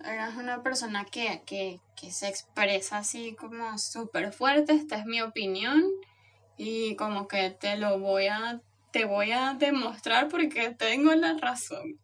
eras 0.05 0.37
una 0.37 0.63
persona 0.63 1.05
que, 1.05 1.43
que, 1.47 1.81
que 1.97 2.11
se 2.11 2.29
expresa 2.29 2.99
así 2.99 3.35
como 3.35 3.79
súper 3.79 4.33
fuerte, 4.33 4.73
esta 4.73 4.97
es 4.97 5.07
mi 5.07 5.21
opinión 5.21 5.83
y 6.57 6.97
como 6.97 7.29
que 7.29 7.51
te 7.51 7.77
lo 7.77 7.99
voy 7.99 8.27
a, 8.27 8.61
te 8.91 9.05
voy 9.05 9.33
a 9.33 9.55
demostrar 9.55 10.29
porque 10.29 10.71
tengo 10.71 11.15
la 11.15 11.35
razón 11.35 11.99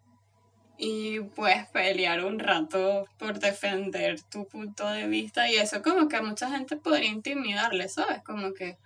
y 0.79 1.21
puedes 1.21 1.67
pelear 1.69 2.25
un 2.25 2.39
rato 2.39 3.07
por 3.19 3.39
defender 3.39 4.21
tu 4.23 4.47
punto 4.47 4.89
de 4.89 5.07
vista 5.07 5.49
y 5.49 5.57
eso 5.57 5.83
como 5.83 6.09
que 6.09 6.17
a 6.17 6.23
mucha 6.23 6.51
gente 6.51 6.77
podría 6.77 7.11
intimidarle, 7.11 7.89
¿sabes? 7.89 8.23
Como 8.23 8.53
que, 8.53 8.77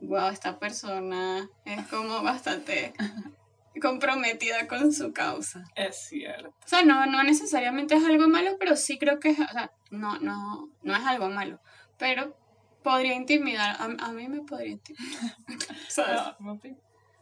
wow, 0.00 0.28
esta 0.28 0.58
persona 0.58 1.48
es 1.64 1.86
como 1.88 2.22
bastante 2.22 2.94
comprometida 3.82 4.66
con 4.68 4.92
su 4.92 5.12
causa. 5.12 5.64
Es 5.74 5.96
cierto. 6.08 6.48
O 6.64 6.68
sea, 6.68 6.82
no, 6.84 7.04
no 7.06 7.22
necesariamente 7.24 7.96
es 7.96 8.04
algo 8.04 8.28
malo, 8.28 8.56
pero 8.58 8.76
sí 8.76 8.98
creo 8.98 9.18
que 9.18 9.30
es, 9.30 9.40
o 9.40 9.52
sea, 9.52 9.72
no, 9.90 10.18
no, 10.20 10.70
no 10.82 10.96
es 10.96 11.04
algo 11.04 11.28
malo, 11.28 11.60
pero 11.98 12.36
podría 12.82 13.14
intimidar, 13.14 13.76
a, 13.78 13.84
a 14.06 14.12
mí 14.12 14.28
me 14.28 14.40
podría 14.42 14.72
intimidar. 14.72 15.36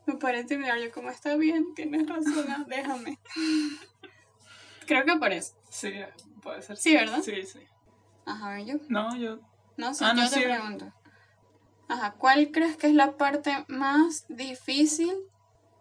Me 0.06 0.14
podría 0.16 0.40
intimidar, 0.40 0.78
yo 0.78 0.90
como 0.90 1.10
está 1.10 1.36
bien, 1.36 1.74
tienes 1.74 2.08
razón, 2.08 2.46
ah, 2.48 2.64
déjame. 2.66 3.18
Creo 4.86 5.04
que 5.04 5.16
por 5.16 5.30
eso. 5.32 5.54
Sí, 5.68 5.92
puede 6.42 6.62
ser. 6.62 6.76
Sí, 6.78 6.94
¿verdad? 6.94 7.20
Sí, 7.22 7.42
sí. 7.44 7.60
Ajá, 8.26 8.60
¿y 8.60 8.66
yo? 8.66 8.74
No, 8.88 9.14
yo. 9.16 9.38
No 9.76 9.94
sé, 9.94 10.04
Ah, 10.04 10.14
no, 10.14 10.22
yo 10.24 10.30
te 10.30 10.36
sí. 10.36 10.42
pregunto. 10.42 10.92
Ajá, 11.88 12.12
¿cuál 12.12 12.50
crees 12.50 12.76
que 12.76 12.86
es 12.88 12.94
la 12.94 13.16
parte 13.16 13.64
más 13.68 14.24
difícil 14.28 15.12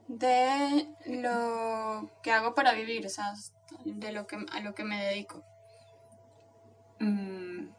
de 0.10 0.88
lo 1.06 2.10
que 2.24 2.32
hago 2.32 2.56
para 2.56 2.74
vivir? 2.74 3.06
O 3.06 3.10
sea, 3.10 3.34
de 3.86 4.12
lo 4.12 4.28
que, 4.28 4.38
a 4.52 4.60
lo 4.60 4.74
que 4.74 4.84
me 4.84 5.06
dedico. 5.06 5.44
mm, 7.00 7.70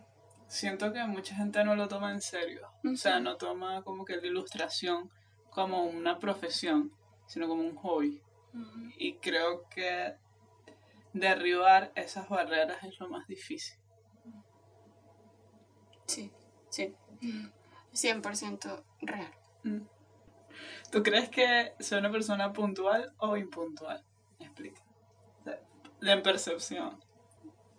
siento 0.46 0.92
que 0.92 1.04
mucha 1.04 1.34
gente 1.34 1.62
no 1.64 1.74
lo 1.74 1.88
toma 1.88 2.12
en 2.12 2.20
serio. 2.20 2.68
O 2.84 2.96
sea, 2.96 3.20
no 3.20 3.36
toma 3.36 3.82
como 3.82 4.04
que 4.04 4.16
la 4.16 4.26
ilustración 4.26 5.10
como 5.50 5.84
una 5.84 6.18
profesión, 6.18 6.92
sino 7.26 7.48
como 7.48 7.62
un 7.62 7.76
hobby. 7.76 8.22
Y 8.96 9.14
creo 9.14 9.68
que 9.68 10.16
derribar 11.12 11.92
esas 11.94 12.28
barreras 12.28 12.82
es 12.84 12.98
lo 12.98 13.08
más 13.08 13.26
difícil. 13.26 13.78
Sí, 16.06 16.32
sí. 16.68 16.94
100% 17.92 18.84
real. 19.02 19.32
Mm. 19.64 19.80
¿Tú 20.90 21.02
crees 21.02 21.28
que 21.28 21.72
soy 21.78 21.98
una 21.98 22.10
persona 22.10 22.52
puntual 22.52 23.12
o 23.18 23.36
impuntual? 23.36 24.02
Explica. 24.40 24.82
De, 25.44 25.58
de 26.00 26.16
percepción. 26.18 26.98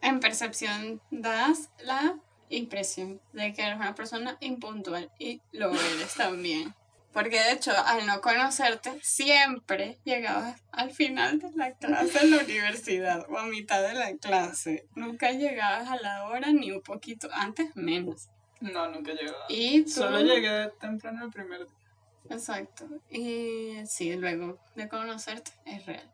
En 0.01 0.19
percepción 0.19 1.01
das 1.11 1.69
la 1.83 2.17
impresión 2.49 3.21
de 3.33 3.53
que 3.53 3.63
eres 3.63 3.77
una 3.77 3.95
persona 3.95 4.37
impuntual 4.39 5.11
y 5.19 5.41
lo 5.51 5.71
eres 5.71 6.15
también. 6.15 6.73
Porque 7.13 7.41
de 7.41 7.51
hecho, 7.51 7.71
al 7.85 8.05
no 8.07 8.21
conocerte, 8.21 8.97
siempre 9.01 9.99
llegabas 10.05 10.61
al 10.71 10.91
final 10.91 11.39
de 11.39 11.51
la 11.55 11.73
clase 11.73 12.19
en 12.23 12.31
la 12.31 12.43
universidad 12.43 13.25
o 13.29 13.37
a 13.37 13.43
mitad 13.43 13.81
de 13.81 13.93
la 13.95 14.15
clase. 14.15 14.87
Nunca 14.95 15.31
llegabas 15.31 15.89
a 15.89 15.97
la 15.97 16.25
hora 16.27 16.53
ni 16.53 16.71
un 16.71 16.81
poquito 16.81 17.27
antes 17.33 17.75
menos. 17.75 18.29
No, 18.61 18.87
nunca 18.87 19.11
llegué. 19.11 19.33
Y 19.49 19.83
tú... 19.83 19.91
Solo 19.91 20.21
llegué 20.21 20.69
temprano 20.79 21.25
el 21.25 21.31
primer 21.31 21.65
día. 21.67 21.80
Exacto. 22.29 22.85
Y 23.09 23.85
sí, 23.85 24.13
luego 24.15 24.59
de 24.75 24.87
conocerte 24.87 25.51
es 25.65 25.85
real. 25.85 26.09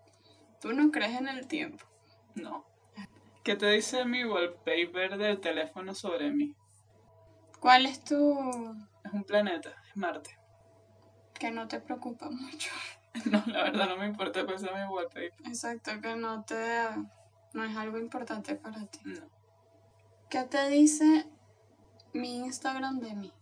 Tú 0.59 0.73
no 0.73 0.91
crees 0.91 1.19
en 1.19 1.27
el 1.27 1.47
tiempo. 1.47 1.85
No. 2.35 2.65
¿Qué 3.43 3.55
te 3.55 3.67
dice 3.71 4.03
mi 4.05 4.25
wallpaper 4.25 5.17
del 5.17 5.39
teléfono 5.39 5.93
sobre 5.93 6.31
mí? 6.31 6.53
¿Cuál 7.59 7.85
es 7.85 8.03
tu... 8.03 8.75
Es 9.03 9.13
un 9.13 9.23
planeta, 9.23 9.73
es 9.89 9.95
Marte. 9.97 10.37
que 11.33 11.51
no 11.51 11.67
te 11.67 11.79
preocupa 11.79 12.29
mucho? 12.29 12.71
No, 13.25 13.41
la 13.47 13.63
verdad 13.63 13.89
no 13.89 13.97
me 13.97 14.05
importa 14.05 14.45
cuál 14.45 14.59
sea 14.59 14.71
mi 14.73 14.93
wallpaper. 14.93 15.33
Exacto, 15.45 15.91
que 16.01 16.15
no 16.15 16.43
te... 16.43 16.55
no 17.53 17.63
es 17.63 17.75
algo 17.75 17.97
importante 17.97 18.53
para 18.55 18.85
ti. 18.85 18.99
No. 19.05 19.27
¿Qué 20.29 20.43
te 20.43 20.67
dice 20.69 21.25
mi 22.13 22.35
Instagram 22.37 22.99
de 22.99 23.15
mí? 23.15 23.33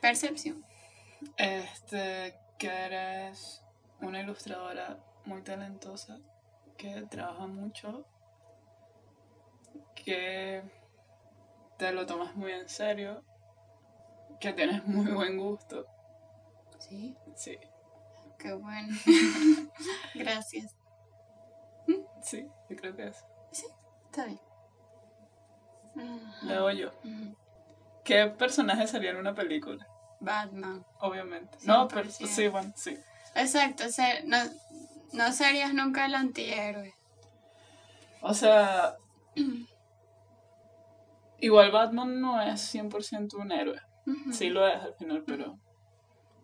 Percepción. 0.00 0.64
Este, 1.36 2.34
que 2.58 2.68
eres 2.68 3.62
una 4.00 4.20
ilustradora 4.20 4.98
muy 5.24 5.42
talentosa, 5.42 6.18
que 6.76 7.02
trabaja 7.10 7.46
mucho, 7.46 8.06
que 9.94 10.62
te 11.78 11.92
lo 11.92 12.06
tomas 12.06 12.34
muy 12.36 12.52
en 12.52 12.68
serio, 12.68 13.22
que 14.40 14.52
tienes 14.52 14.84
muy 14.86 15.10
buen 15.12 15.36
gusto. 15.38 15.86
Sí. 16.78 17.16
Sí, 17.34 17.58
Qué 18.38 18.52
bueno. 18.54 18.88
Gracias. 20.14 20.74
sí, 22.22 22.48
yo 22.70 22.76
creo 22.76 22.96
que 22.96 23.08
es. 23.08 23.24
Está 24.06 24.24
bien. 24.24 24.40
Ajá. 25.96 26.46
Leo 26.46 26.70
yo. 26.70 26.90
¿Qué 28.02 28.26
personaje 28.26 28.86
sería 28.86 29.10
en 29.10 29.18
una 29.18 29.34
película? 29.34 29.86
Batman. 30.20 30.84
Obviamente. 31.00 31.58
No, 31.64 31.88
pero 31.88 32.08
100%. 32.08 32.26
sí, 32.26 32.48
bueno, 32.48 32.72
sí. 32.76 32.96
Exacto, 33.34 33.84
o 33.86 33.90
sea, 33.90 34.20
no, 34.24 34.38
no 35.12 35.32
serías 35.32 35.74
nunca 35.74 36.06
el 36.06 36.14
antihéroe. 36.14 36.94
O 38.22 38.34
sea, 38.34 38.96
igual 41.38 41.70
Batman 41.70 42.20
no 42.20 42.40
es 42.40 42.74
100% 42.74 43.34
un 43.34 43.52
héroe. 43.52 43.80
Sí 44.32 44.48
lo 44.48 44.66
es 44.66 44.82
al 44.82 44.94
final, 44.94 45.22
pero 45.26 45.58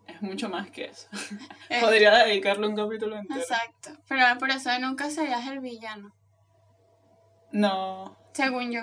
es 0.06 0.22
mucho 0.22 0.48
más 0.48 0.70
que 0.70 0.86
eso. 0.86 1.08
Podría 1.80 2.24
dedicarle 2.24 2.68
un 2.68 2.76
capítulo 2.76 3.16
entero. 3.16 3.40
Exacto, 3.40 3.90
pero 4.08 4.24
por 4.38 4.50
eso 4.50 4.70
nunca 4.78 5.10
serías 5.10 5.46
el 5.48 5.60
villano, 5.60 6.14
No, 7.50 8.16
según 8.32 8.70
yo. 8.72 8.82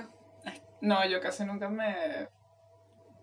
no, 0.81 1.05
yo 1.07 1.21
casi 1.21 1.45
nunca 1.45 1.69
me 1.69 2.27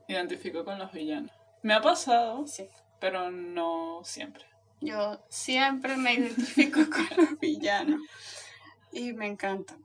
identifico 0.09 0.65
con 0.65 0.79
los 0.79 0.91
villanos. 0.93 1.33
Me 1.63 1.75
ha 1.75 1.81
pasado, 1.81 2.47
Sí. 2.47 2.69
pero 3.01 3.31
no 3.31 4.01
siempre. 4.05 4.45
Yo 4.81 5.21
siempre 5.29 5.97
me 5.97 6.15
identifico 6.15 6.81
con 6.91 7.07
los 7.17 7.39
villanos 7.39 8.01
y 8.93 9.13
me 9.13 9.27
encanta. 9.27 9.77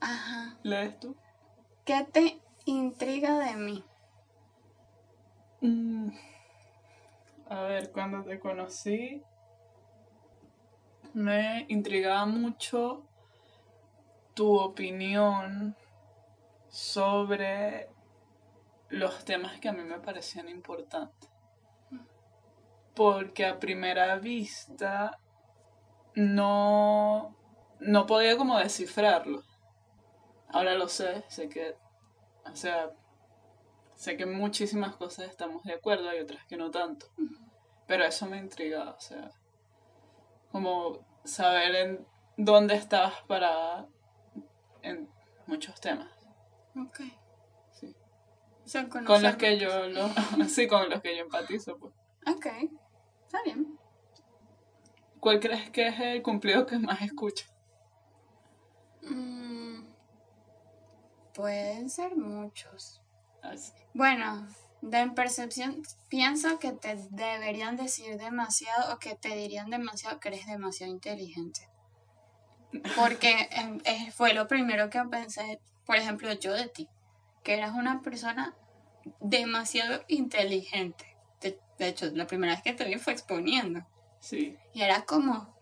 Ajá. 0.00 0.56
¿Lees 0.62 0.98
tú? 1.00 1.16
¿Qué 1.84 2.04
te 2.12 2.40
intriga 2.66 3.38
de 3.38 3.56
mí? 3.56 3.84
Mm, 5.60 6.10
A 7.48 7.60
ver, 7.62 7.90
cuando 7.92 8.22
te 8.24 8.38
conocí 8.40 9.22
me 11.14 11.64
intrigaba 11.68 12.26
mucho 12.26 13.02
tu 14.34 14.56
opinión 14.58 15.76
sobre 16.68 17.88
los 18.88 19.24
temas 19.24 19.58
que 19.60 19.68
a 19.68 19.72
mí 19.72 19.82
me 19.82 20.00
parecían 20.00 20.48
importantes. 20.48 21.30
Porque 22.94 23.44
a 23.46 23.58
primera 23.58 24.16
vista 24.18 25.18
no, 26.14 27.36
no 27.80 28.06
podía 28.06 28.36
como 28.36 28.58
descifrarlo. 28.58 29.42
Ahora 30.48 30.74
lo 30.74 30.88
sé, 30.88 31.24
sé 31.28 31.48
que, 31.48 31.74
o 32.44 32.54
sea, 32.54 32.92
sé 33.96 34.16
que 34.16 34.26
muchísimas 34.26 34.94
cosas 34.96 35.28
estamos 35.28 35.64
de 35.64 35.74
acuerdo, 35.74 36.08
hay 36.08 36.20
otras 36.20 36.44
que 36.46 36.56
no 36.56 36.70
tanto. 36.70 37.06
Pero 37.86 38.04
eso 38.04 38.26
me 38.26 38.38
intriga, 38.38 38.90
o 38.90 39.00
sea, 39.00 39.30
como 40.52 41.04
saber 41.24 41.74
en 41.74 42.06
dónde 42.36 42.76
estabas 42.76 43.22
parada 43.22 43.88
en 44.82 45.08
muchos 45.46 45.80
temas. 45.80 46.12
Ok. 46.76 47.00
Sea, 48.64 48.88
Con 48.88 49.22
los 49.22 49.36
que 49.36 49.58
yo 49.58 49.88
lo, 49.88 50.08
sí, 50.48 50.66
con 50.66 50.88
los 50.88 51.00
que 51.02 51.16
yo 51.16 51.22
empatizo, 51.22 51.76
pues. 51.78 51.92
Ok, 52.26 52.46
está 53.24 53.42
bien. 53.44 53.78
¿Cuál 55.20 55.40
crees 55.40 55.70
que 55.70 55.88
es 55.88 56.00
el 56.00 56.22
cumplido 56.22 56.66
que 56.66 56.78
más 56.78 57.02
escuchas? 57.02 57.52
Mm, 59.02 59.84
pueden 61.34 61.90
ser 61.90 62.16
muchos. 62.16 63.02
Así. 63.42 63.72
Bueno, 63.92 64.46
de 64.80 65.10
percepción, 65.10 65.82
pienso 66.08 66.58
que 66.58 66.72
te 66.72 66.96
deberían 67.10 67.76
decir 67.76 68.18
demasiado 68.18 68.94
o 68.94 68.98
que 68.98 69.14
te 69.14 69.34
dirían 69.34 69.70
demasiado 69.70 70.20
que 70.20 70.28
eres 70.28 70.46
demasiado 70.46 70.92
inteligente. 70.92 71.68
Porque 72.96 73.48
em, 73.50 73.80
eh, 73.84 74.10
fue 74.12 74.34
lo 74.34 74.46
primero 74.46 74.90
que 74.90 75.02
pensé, 75.10 75.60
por 75.86 75.96
ejemplo, 75.96 76.32
yo 76.34 76.52
de 76.52 76.68
ti, 76.68 76.88
que 77.44 77.54
eras 77.54 77.74
una 77.74 78.02
persona 78.02 78.54
demasiado 79.20 80.02
inteligente. 80.08 81.16
De, 81.40 81.60
de 81.78 81.88
hecho, 81.88 82.10
la 82.12 82.26
primera 82.26 82.54
vez 82.54 82.62
que 82.62 82.72
te 82.72 82.84
vi 82.84 82.96
fue 82.96 83.12
exponiendo. 83.12 83.86
Sí. 84.18 84.56
Y 84.72 84.82
era 84.82 85.04
como, 85.04 85.54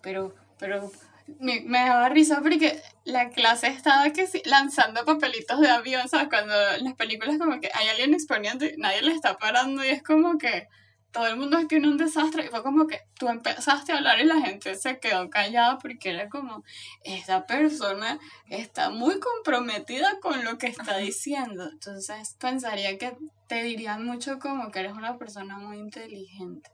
pero, 0.00 0.34
pero, 0.58 0.90
me, 1.38 1.60
me 1.60 1.80
daba 1.80 2.08
risa 2.08 2.40
porque 2.40 2.80
la 3.04 3.30
clase 3.30 3.68
estaba 3.68 4.10
que 4.10 4.26
sí, 4.26 4.42
lanzando 4.44 5.04
papelitos 5.04 5.60
de 5.60 5.68
avión, 5.68 6.08
¿sabes? 6.08 6.28
Cuando 6.28 6.54
en 6.72 6.84
las 6.84 6.94
películas 6.94 7.38
como 7.38 7.60
que 7.60 7.70
hay 7.74 7.88
alguien 7.88 8.14
exponiendo 8.14 8.64
y 8.64 8.76
nadie 8.76 9.02
le 9.02 9.12
está 9.12 9.36
parando 9.36 9.84
y 9.84 9.88
es 9.88 10.02
como 10.02 10.38
que 10.38 10.68
todo 11.12 11.26
el 11.26 11.36
mundo 11.36 11.58
aquí 11.58 11.76
en 11.76 11.86
un 11.86 11.96
desastre 11.96 12.46
y 12.46 12.48
fue 12.48 12.62
como 12.62 12.86
que 12.86 13.00
tú 13.18 13.28
empezaste 13.28 13.92
a 13.92 13.96
hablar 13.96 14.20
y 14.20 14.24
la 14.24 14.40
gente 14.40 14.74
se 14.74 14.98
quedó 14.98 15.28
callada 15.28 15.78
porque 15.78 16.10
era 16.10 16.28
como, 16.28 16.64
esta 17.02 17.46
persona 17.46 18.18
está 18.48 18.90
muy 18.90 19.18
comprometida 19.18 20.18
con 20.20 20.44
lo 20.44 20.58
que 20.58 20.68
está 20.68 20.98
diciendo. 20.98 21.68
Entonces 21.70 22.36
pensaría 22.38 22.96
que 22.98 23.16
te 23.48 23.62
dirían 23.62 24.04
mucho 24.04 24.38
como 24.38 24.70
que 24.70 24.80
eres 24.80 24.92
una 24.92 25.18
persona 25.18 25.58
muy 25.58 25.78
inteligente. 25.78 26.70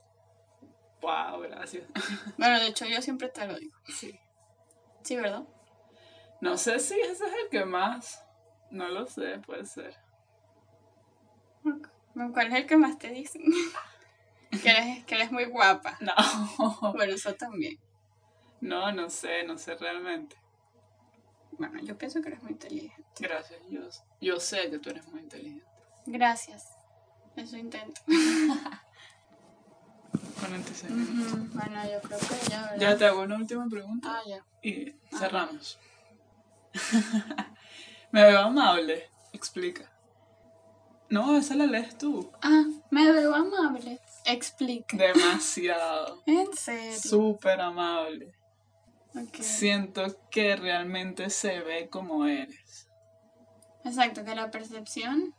Wow, 1.00 1.40
gracias. 1.40 1.84
Bueno, 2.36 2.58
de 2.60 2.68
hecho 2.68 2.84
yo 2.86 3.00
siempre 3.00 3.28
te 3.28 3.46
lo 3.46 3.58
digo. 3.58 3.76
Sí. 3.86 4.18
Sí, 5.02 5.16
¿verdad? 5.16 5.44
No 6.40 6.58
sé 6.58 6.78
si 6.80 6.98
ese 7.00 7.24
es 7.24 7.32
el 7.44 7.48
que 7.50 7.64
más. 7.64 8.22
No 8.70 8.88
lo 8.88 9.06
sé, 9.06 9.38
puede 9.38 9.64
ser. 9.64 9.96
¿Cuál 12.32 12.48
es 12.48 12.54
el 12.54 12.66
que 12.66 12.76
más 12.76 12.98
te 12.98 13.10
dicen? 13.10 13.42
que, 14.62 14.70
eres, 14.70 15.04
que 15.04 15.14
eres 15.16 15.30
muy 15.32 15.44
guapa. 15.46 15.98
No. 16.00 16.12
Bueno, 16.92 17.14
eso 17.14 17.34
también. 17.34 17.78
No, 18.60 18.90
no 18.92 19.10
sé, 19.10 19.44
no 19.44 19.58
sé 19.58 19.74
realmente. 19.76 20.36
Bueno, 21.58 21.80
yo 21.82 21.96
pienso 21.96 22.20
que 22.20 22.28
eres 22.28 22.42
muy 22.42 22.52
inteligente. 22.52 23.02
Gracias, 23.18 23.60
yo, 23.70 23.80
yo 24.20 24.40
sé 24.40 24.70
que 24.70 24.78
tú 24.78 24.90
eres 24.90 25.06
muy 25.08 25.20
inteligente. 25.20 25.64
Gracias. 26.06 26.64
Eso 27.36 27.56
intento. 27.56 28.00
46 30.40 30.90
minutos. 30.92 31.32
Ujú, 31.32 31.48
Bueno, 31.54 31.82
yo 31.84 32.00
creo 32.02 32.18
que 32.18 32.50
ya, 32.50 32.62
¿verdad? 32.62 32.76
Ya 32.78 32.96
te 32.96 33.04
hago 33.06 33.22
una 33.22 33.36
última 33.36 33.66
pregunta 33.68 34.08
Ah, 34.10 34.22
ya. 34.26 34.44
y 34.62 34.92
cerramos. 35.16 35.78
Me 38.12 38.22
veo 38.22 38.40
amable. 38.40 39.08
Explica. 39.32 39.90
No, 41.08 41.36
esa 41.36 41.54
la 41.54 41.66
lees 41.66 41.96
tú. 41.98 42.30
Ah, 42.42 42.64
me 42.90 43.12
veo 43.12 43.34
amable. 43.34 44.00
Explica. 44.26 44.96
Demasiado. 44.96 46.22
En 46.26 46.52
serio. 46.56 46.98
Súper 46.98 47.60
amable. 47.60 48.32
Siento 49.40 50.04
que 50.30 50.56
realmente 50.56 51.30
se 51.30 51.60
ve 51.60 51.88
como 51.88 52.26
eres. 52.26 52.88
Exacto, 53.84 54.24
que 54.24 54.34
la 54.34 54.50
percepción. 54.50 55.34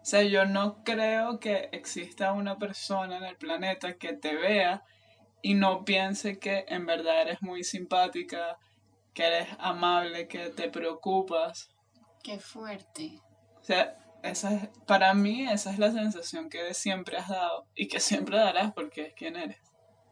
O 0.00 0.04
sea, 0.04 0.22
yo 0.22 0.44
no 0.46 0.82
creo 0.84 1.40
que 1.40 1.68
exista 1.72 2.32
una 2.32 2.58
persona 2.58 3.16
en 3.16 3.24
el 3.24 3.36
planeta 3.36 3.94
que 3.94 4.12
te 4.12 4.36
vea 4.36 4.84
y 5.42 5.54
no 5.54 5.84
piense 5.84 6.38
que 6.38 6.64
en 6.68 6.86
verdad 6.86 7.22
eres 7.22 7.42
muy 7.42 7.64
simpática, 7.64 8.58
que 9.14 9.24
eres 9.24 9.48
amable, 9.58 10.28
que 10.28 10.50
te 10.50 10.68
preocupas. 10.68 11.70
Qué 12.22 12.38
fuerte. 12.38 13.20
O 13.60 13.64
sea, 13.64 13.98
esa 14.22 14.54
es, 14.54 14.68
para 14.86 15.14
mí 15.14 15.48
esa 15.48 15.70
es 15.72 15.78
la 15.78 15.92
sensación 15.92 16.48
que 16.48 16.74
siempre 16.74 17.16
has 17.16 17.28
dado 17.28 17.66
y 17.74 17.88
que 17.88 18.00
siempre 18.00 18.38
darás 18.38 18.72
porque 18.72 19.08
es 19.08 19.14
quien 19.14 19.36
eres. 19.36 19.58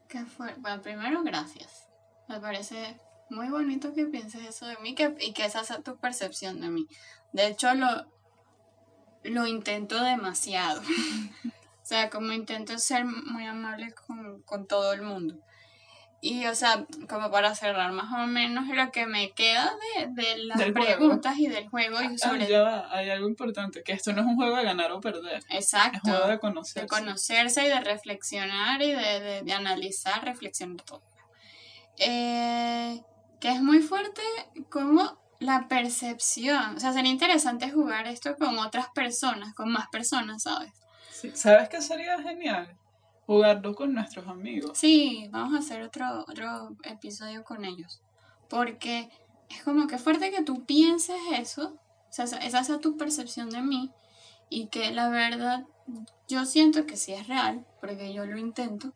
Qué 0.09 0.25
fuerte. 0.25 0.61
Bueno, 0.61 0.83
primero, 0.83 1.23
gracias. 1.23 1.89
Me 2.29 2.41
parece 2.41 2.99
muy 3.31 3.49
bonito 3.49 3.93
que 3.93 4.07
pienses 4.07 4.43
eso 4.47 4.67
de 4.67 4.77
mí 4.79 4.95
que, 4.95 5.15
y 5.21 5.33
que 5.33 5.45
esa 5.45 5.65
sea 5.65 5.83
tu 5.83 5.97
percepción 5.99 6.61
de 6.61 6.69
mí. 6.69 6.87
De 7.33 7.47
hecho, 7.47 7.75
lo, 7.75 8.07
lo 9.25 9.47
intento 9.47 10.03
demasiado. 10.03 10.81
o 11.45 11.85
sea, 11.85 12.11
como 12.11 12.33
intento 12.33 12.79
ser 12.79 13.05
muy 13.05 13.45
amable 13.45 13.93
con, 13.93 14.43
con 14.43 14.67
todo 14.67 14.93
el 14.93 15.03
mundo. 15.03 15.39
Y, 16.21 16.47
o 16.47 16.55
sea, 16.57 16.85
como 17.09 17.31
para 17.31 17.55
cerrar 17.55 17.93
más 17.93 18.13
o 18.13 18.27
menos 18.27 18.67
lo 18.67 18.91
que 18.91 19.07
me 19.07 19.31
queda 19.35 19.73
de, 19.97 20.07
de 20.21 20.39
las 20.45 20.59
Del 20.59 20.73
juego. 20.73 20.87
preguntas 20.97 21.39
y 21.39 21.47
del 21.47 21.69
juego 21.69 22.03
y 22.03 22.07
Ah, 22.07 22.19
sobre... 22.19 22.49
ya 22.49 22.63
va, 22.63 22.89
hay 22.93 23.09
algo 23.11 23.29
importante, 23.29 23.85
que 23.85 23.93
esto 23.93 24.13
no 24.13 24.23
es 24.23 24.27
un 24.27 24.35
juego 24.35 24.57
de 24.57 24.65
ganar 24.65 24.91
o 24.91 25.01
perder, 25.01 25.45
es 25.49 25.73
Exacto. 25.73 26.01
un 26.03 26.11
juego 26.11 26.27
de 26.27 26.33
de 26.33 26.39
conocerse. 26.41 26.89
conocerse 26.89 27.65
y 27.65 27.69
de 27.69 27.81
reflexionar 27.81 28.83
y 28.83 28.93
de, 28.93 29.21
de- 29.21 29.43
de 29.43 29.53
analizar, 29.53 30.25
reflexionar 30.25 30.83
todo. 30.85 31.03
Eh, 31.99 33.01
que 33.41 33.49
es 33.51 33.63
muy 33.63 33.81
fuerte 33.81 34.23
como 34.71 35.19
la 35.39 35.69
percepción. 35.69 36.77
O 36.77 36.81
sea, 36.81 36.93
sería 36.93 37.11
interesante 37.13 37.71
jugar 37.71 38.07
esto 38.09 38.37
con 38.37 38.59
otras 38.59 38.89
personas, 38.91 39.55
con 39.55 39.71
más 39.71 39.87
personas, 39.89 40.43
¿sabes? 40.43 40.73
Sí. 41.13 41.31
¿Sabes 41.35 41.69
qué 41.69 41.81
sería 41.81 42.21
genial? 42.21 42.77
Jugarlo 43.29 43.75
con 43.75 43.93
nuestros 43.93 44.27
amigos. 44.27 44.79
Sí, 44.79 45.29
vamos 45.31 45.55
a 45.55 45.59
hacer 45.59 45.83
otro, 45.83 46.25
otro 46.27 46.75
episodio 46.83 47.45
con 47.45 47.67
ellos. 47.67 48.01
Porque 48.49 49.11
es 49.51 49.63
como 49.65 49.87
que 49.87 49.99
fuerte 49.99 50.31
que 50.31 50.43
tú 50.43 50.65
pienses 50.65 51.21
eso, 51.33 51.79
o 52.09 52.11
sea, 52.11 52.25
esa 52.25 52.65
sea 52.65 52.79
tu 52.79 52.97
percepción 52.97 53.51
de 53.51 53.61
mí, 53.61 53.93
y 54.49 54.69
que 54.69 54.93
la 54.93 55.11
verdad 55.11 55.67
yo 56.27 56.47
siento 56.47 56.87
que 56.87 56.97
sí 56.97 57.13
es 57.13 57.29
real, 57.29 57.67
porque 57.83 58.15
yo 58.15 58.25
lo 58.25 58.39
intento, 58.39 58.95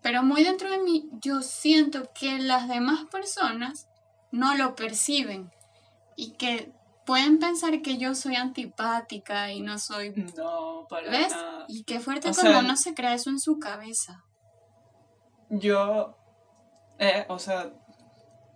pero 0.00 0.22
muy 0.22 0.44
dentro 0.44 0.70
de 0.70 0.78
mí 0.78 1.08
yo 1.20 1.42
siento 1.42 2.08
que 2.14 2.38
las 2.38 2.68
demás 2.68 3.06
personas 3.06 3.88
no 4.30 4.54
lo 4.54 4.76
perciben 4.76 5.50
y 6.14 6.34
que 6.34 6.72
pueden 7.10 7.40
pensar 7.40 7.82
que 7.82 7.98
yo 7.98 8.14
soy 8.14 8.36
antipática 8.36 9.50
y 9.50 9.62
no 9.62 9.78
soy... 9.80 10.10
No, 10.36 10.86
para 10.88 11.10
¿Ves? 11.10 11.32
nada. 11.32 11.64
Y 11.66 11.82
qué 11.82 11.98
fuerte 11.98 12.28
O 12.28 12.32
como 12.32 12.48
sea, 12.48 12.60
uno 12.60 12.76
se 12.76 12.94
crea 12.94 13.14
eso 13.14 13.30
en 13.30 13.40
su 13.40 13.58
cabeza. 13.58 14.22
Yo, 15.48 16.16
eh, 17.00 17.26
o 17.28 17.40
sea, 17.40 17.72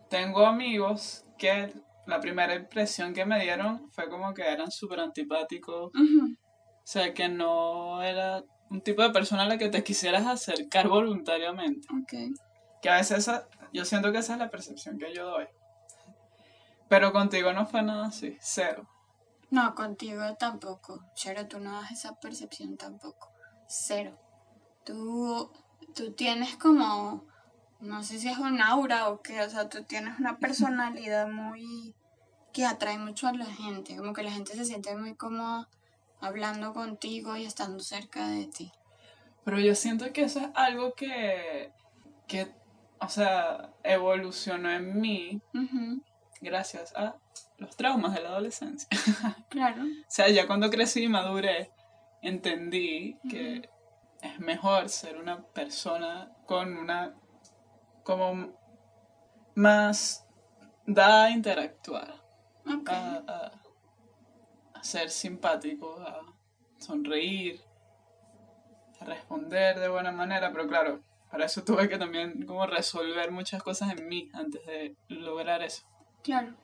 tengo 0.08 0.46
amigos 0.46 1.24
que 1.36 1.74
la 2.06 2.20
primera 2.20 2.54
impresión 2.54 3.12
que 3.12 3.24
me 3.24 3.40
dieron 3.42 3.90
fue 3.90 4.08
como 4.08 4.32
que 4.34 4.46
eran 4.46 4.70
súper 4.70 5.00
antipáticos. 5.00 5.90
O 5.92 6.86
sea, 6.86 7.12
que 7.12 7.28
no 7.28 8.04
era 8.04 8.44
un 8.70 8.80
tipo 8.82 9.02
de 9.02 9.10
persona 9.10 9.42
a 9.42 9.48
la 9.48 9.58
que 9.58 9.68
te 9.68 9.82
quisieras 9.82 10.26
acercar 10.26 10.86
voluntariamente. 10.86 11.88
Ok. 11.90 12.38
Que 12.80 12.88
a 12.88 12.98
veces 12.98 13.18
esa- 13.18 13.48
yo 13.72 13.84
siento 13.84 14.12
que 14.12 14.18
esa 14.18 14.34
es 14.34 14.38
la 14.38 14.48
percepción 14.48 14.96
que 14.96 15.12
yo 15.12 15.26
doy. 15.26 15.46
Pero 16.94 17.12
contigo 17.12 17.52
no 17.52 17.66
fue 17.66 17.82
nada 17.82 18.06
así, 18.06 18.36
cero. 18.40 18.86
No, 19.50 19.74
contigo 19.74 20.36
tampoco. 20.38 21.04
Chero, 21.16 21.48
tú 21.48 21.58
no 21.58 21.72
das 21.72 21.90
esa 21.90 22.14
percepción 22.20 22.76
tampoco. 22.76 23.32
Cero. 23.66 24.16
Tú, 24.84 25.50
tú 25.92 26.12
tienes 26.12 26.54
como, 26.54 27.24
no 27.80 28.04
sé 28.04 28.20
si 28.20 28.28
es 28.28 28.38
un 28.38 28.62
aura 28.62 29.08
o 29.08 29.22
qué, 29.22 29.42
o 29.42 29.50
sea, 29.50 29.68
tú 29.68 29.82
tienes 29.82 30.20
una 30.20 30.38
personalidad 30.38 31.26
muy 31.26 31.96
que 32.52 32.64
atrae 32.64 32.96
mucho 32.96 33.26
a 33.26 33.32
la 33.32 33.46
gente, 33.46 33.96
como 33.96 34.12
que 34.12 34.22
la 34.22 34.30
gente 34.30 34.54
se 34.54 34.64
siente 34.64 34.94
muy 34.94 35.16
cómoda 35.16 35.68
hablando 36.20 36.74
contigo 36.74 37.36
y 37.36 37.44
estando 37.44 37.80
cerca 37.80 38.28
de 38.28 38.46
ti. 38.46 38.70
Pero 39.44 39.58
yo 39.58 39.74
siento 39.74 40.12
que 40.12 40.22
eso 40.22 40.38
es 40.38 40.48
algo 40.54 40.94
que, 40.94 41.72
que 42.28 42.54
o 43.00 43.08
sea, 43.08 43.72
evolucionó 43.82 44.70
en 44.70 45.00
mí 45.00 45.42
gracias 46.44 46.94
a 46.94 47.16
los 47.58 47.76
traumas 47.76 48.14
de 48.14 48.22
la 48.22 48.28
adolescencia. 48.30 48.88
Claro. 49.48 49.82
O 49.82 49.86
sea, 50.10 50.28
ya 50.28 50.46
cuando 50.46 50.68
crecí 50.70 51.04
y 51.04 51.08
maduré, 51.08 51.70
entendí 52.22 53.18
que 53.28 53.68
es 54.22 54.38
mejor 54.40 54.88
ser 54.88 55.16
una 55.18 55.42
persona 55.48 56.30
con 56.46 56.76
una. 56.76 57.14
como 58.04 58.52
más 59.54 60.26
dada 60.86 61.26
a 61.26 61.30
interactuar, 61.30 62.14
Ok. 62.66 62.88
a, 62.90 63.22
a- 63.28 63.60
a 64.74 64.82
ser 64.84 65.10
simpático, 65.10 66.00
a 66.00 66.20
sonreír, 66.78 67.60
a 69.00 69.04
responder 69.04 69.78
de 69.78 69.88
buena 69.88 70.10
manera, 70.12 70.50
pero 70.52 70.66
claro, 70.66 71.02
para 71.30 71.46
eso 71.46 71.62
tuve 71.64 71.88
que 71.88 71.96
también 71.98 72.44
como 72.46 72.66
resolver 72.66 73.30
muchas 73.30 73.62
cosas 73.62 73.92
en 73.96 74.08
mí 74.08 74.28
antes 74.34 74.64
de 74.66 74.96
lograr 75.08 75.62
eso 75.62 75.84
Claro. 76.24 76.54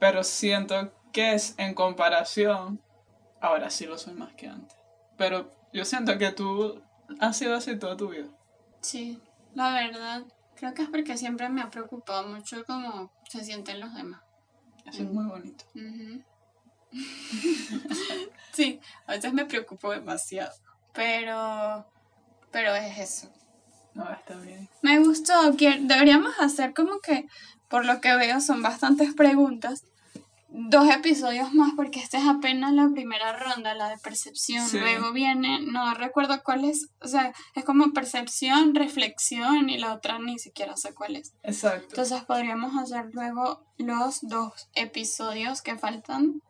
pero 0.00 0.24
siento 0.24 0.92
que 1.12 1.34
es 1.34 1.54
en 1.58 1.74
comparación, 1.74 2.80
ahora 3.40 3.70
sí 3.70 3.86
lo 3.86 3.96
soy 3.98 4.14
más 4.14 4.32
que 4.34 4.48
antes, 4.48 4.76
pero 5.16 5.52
yo 5.72 5.84
siento 5.84 6.18
que 6.18 6.32
tú 6.32 6.82
has 7.20 7.36
sido 7.36 7.54
así 7.54 7.78
toda 7.78 7.96
tu 7.96 8.08
vida. 8.08 8.28
Sí, 8.80 9.20
la 9.54 9.72
verdad, 9.74 10.22
creo 10.56 10.72
que 10.74 10.82
es 10.82 10.88
porque 10.88 11.16
siempre 11.16 11.48
me 11.48 11.60
ha 11.60 11.70
preocupado 11.70 12.26
mucho 12.28 12.64
cómo 12.64 13.12
se 13.28 13.44
sienten 13.44 13.80
los 13.80 13.94
demás. 13.94 14.22
Eso 14.86 15.02
es 15.02 15.10
muy 15.10 15.26
bonito. 15.26 15.64
Sí, 18.52 18.80
a 19.06 19.12
veces 19.12 19.32
me 19.32 19.44
preocupo 19.44 19.90
demasiado, 19.92 20.52
pero, 20.94 21.86
pero 22.50 22.74
es 22.74 22.98
eso. 22.98 23.32
No, 23.94 24.10
está 24.10 24.36
bien. 24.36 24.68
Me 24.82 24.98
gustó, 24.98 25.34
que 25.56 25.78
deberíamos 25.80 26.34
hacer 26.40 26.72
como 26.74 26.98
que, 27.00 27.26
por 27.68 27.84
lo 27.84 28.00
que 28.00 28.16
veo, 28.16 28.40
son 28.40 28.62
bastantes 28.62 29.14
preguntas. 29.14 29.84
Dos 30.50 30.88
episodios 30.88 31.52
más 31.52 31.72
porque 31.76 32.00
esta 32.00 32.16
es 32.16 32.26
apenas 32.26 32.72
la 32.72 32.88
primera 32.88 33.36
ronda, 33.36 33.74
la 33.74 33.90
de 33.90 33.98
percepción. 33.98 34.66
Sí. 34.66 34.78
Luego 34.78 35.12
viene, 35.12 35.60
no 35.60 35.92
recuerdo 35.92 36.42
cuál 36.42 36.64
es, 36.64 36.88
o 37.02 37.06
sea, 37.06 37.34
es 37.54 37.64
como 37.64 37.92
percepción, 37.92 38.74
reflexión 38.74 39.68
y 39.68 39.76
la 39.76 39.92
otra 39.92 40.18
ni 40.18 40.38
siquiera 40.38 40.74
sé 40.76 40.94
cuál 40.94 41.16
es. 41.16 41.34
Exacto. 41.42 41.88
Entonces 41.90 42.24
podríamos 42.24 42.76
hacer 42.82 43.10
luego 43.12 43.62
los 43.76 44.20
dos 44.22 44.70
episodios 44.74 45.60
que 45.60 45.76
faltan 45.76 46.40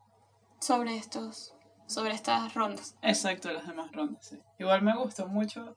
sobre 0.61 0.97
estos, 0.97 1.55
sobre 1.89 2.15
estas 2.15 2.55
rondas. 2.55 2.95
Exacto, 3.03 3.51
las 3.53 3.67
demás 3.67 3.91
rondas, 3.91 4.25
sí. 4.25 4.39
Igual 4.61 4.83
me 4.83 4.97
gustó 4.97 5.27
mucho. 5.27 5.77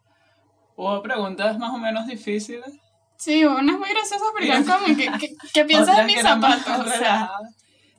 Hubo 0.76 1.02
preguntas 1.02 1.58
más 1.58 1.74
o 1.74 1.78
menos 1.78 2.06
difíciles. 2.06 2.80
Sí, 3.22 3.46
una 3.46 3.74
es 3.74 3.78
muy 3.78 3.90
graciosa 3.90 4.26
porque 4.32 4.52
es 4.52 4.68
como 4.68 4.86
que, 4.98 5.12
que, 5.20 5.36
que 5.54 5.66
piensas 5.66 6.00
en 6.00 6.06
otras 6.06 6.08
mis 6.08 6.22
zapatos. 6.22 6.88
O 6.88 6.90
sea. 6.90 7.30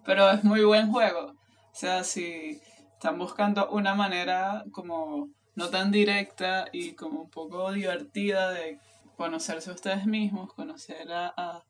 Pero 0.04 0.28
es 0.32 0.42
muy 0.42 0.64
buen 0.64 0.90
juego. 0.90 1.28
O 1.28 1.74
sea, 1.74 2.02
si 2.02 2.60
están 2.94 3.20
buscando 3.20 3.70
una 3.70 3.94
manera 3.94 4.64
como 4.72 5.28
no 5.54 5.68
tan 5.70 5.92
directa 5.92 6.64
y 6.72 6.94
como 6.94 7.20
un 7.22 7.30
poco 7.30 7.70
divertida 7.70 8.50
de 8.50 8.80
conocerse 9.16 9.70
a 9.70 9.74
ustedes 9.74 10.06
mismos, 10.06 10.52
conocer 10.54 11.12
a, 11.12 11.32
a 11.36 11.62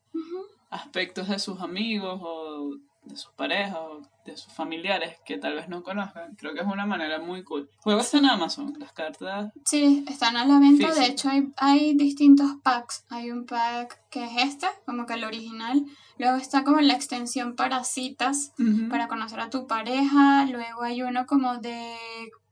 aspectos 0.71 1.29
de 1.29 1.39
sus 1.39 1.61
amigos 1.61 2.21
o 2.23 2.71
de 3.05 3.17
sus 3.17 3.33
parejas 3.33 3.77
o 3.77 4.01
de 4.25 4.37
sus 4.37 4.53
familiares 4.53 5.19
que 5.25 5.37
tal 5.37 5.55
vez 5.55 5.69
no 5.69 5.83
conozcan, 5.83 6.37
creo 6.37 6.55
que 6.55 6.61
es 6.61 6.67
una 6.67 6.87
manera 6.87 7.19
muy 7.19 7.43
cool. 7.43 7.69
Juego 7.81 8.01
está 8.01 8.19
en 8.19 8.27
Amazon, 8.27 8.75
las 8.79 8.93
cartas 8.93 9.53
Sí, 9.65 10.05
están 10.09 10.37
a 10.37 10.45
la 10.45 10.61
venta. 10.61 10.95
De 10.95 11.07
hecho, 11.07 11.29
hay, 11.29 11.53
hay 11.57 11.95
distintos 11.95 12.49
packs. 12.63 13.05
Hay 13.11 13.31
un 13.31 13.45
pack 13.47 14.01
que 14.11 14.25
es 14.25 14.33
este, 14.37 14.69
como 14.87 15.07
que 15.07 15.15
el 15.15 15.25
original. 15.25 15.85
Luego 16.19 16.37
está 16.37 16.63
como 16.63 16.81
la 16.81 16.95
extensión 16.95 17.57
para 17.57 17.83
citas, 17.85 18.53
para 18.89 19.09
conocer 19.09 19.41
a 19.41 19.51
tu 19.51 19.67
pareja. 19.67 20.47
Luego 20.47 20.83
hay 20.83 21.03
uno 21.03 21.27
como 21.27 21.59
de 21.59 21.97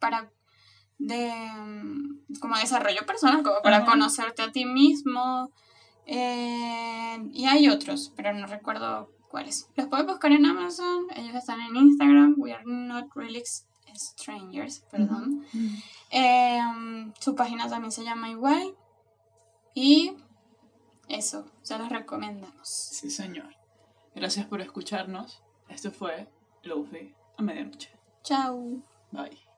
para 0.00 0.30
de 0.98 1.30
mm, 1.32 2.38
como 2.40 2.56
desarrollo 2.56 3.06
personal, 3.06 3.42
como 3.42 3.62
para 3.62 3.84
conocerte 3.84 4.42
a 4.42 4.52
ti 4.52 4.64
mismo. 4.64 5.50
Eh, 6.06 7.18
y 7.32 7.46
hay 7.46 7.68
otros, 7.68 8.12
pero 8.16 8.32
no 8.32 8.46
recuerdo 8.46 9.10
cuáles. 9.30 9.68
Los 9.76 9.86
puedes 9.86 10.06
buscar 10.06 10.32
en 10.32 10.44
Amazon. 10.44 11.06
Ellos 11.14 11.34
están 11.34 11.60
en 11.60 11.76
Instagram. 11.76 12.34
We 12.36 12.52
are 12.52 12.64
not 12.66 13.14
really 13.14 13.42
strangers, 13.94 14.80
perdón. 14.90 15.44
Eh, 16.10 16.60
su 17.18 17.34
página 17.34 17.68
también 17.68 17.92
se 17.92 18.04
llama 18.04 18.28
igual. 18.28 18.74
Y 19.74 20.12
eso, 21.08 21.46
se 21.62 21.78
los 21.78 21.88
recomendamos. 21.88 22.68
Sí, 22.68 23.10
señor. 23.10 23.54
Gracias 24.14 24.46
por 24.46 24.60
escucharnos. 24.60 25.42
Esto 25.68 25.90
fue 25.90 26.28
Lofi 26.62 27.14
a 27.36 27.42
medianoche. 27.42 27.90
Chao. 28.22 28.82
Bye. 29.12 29.49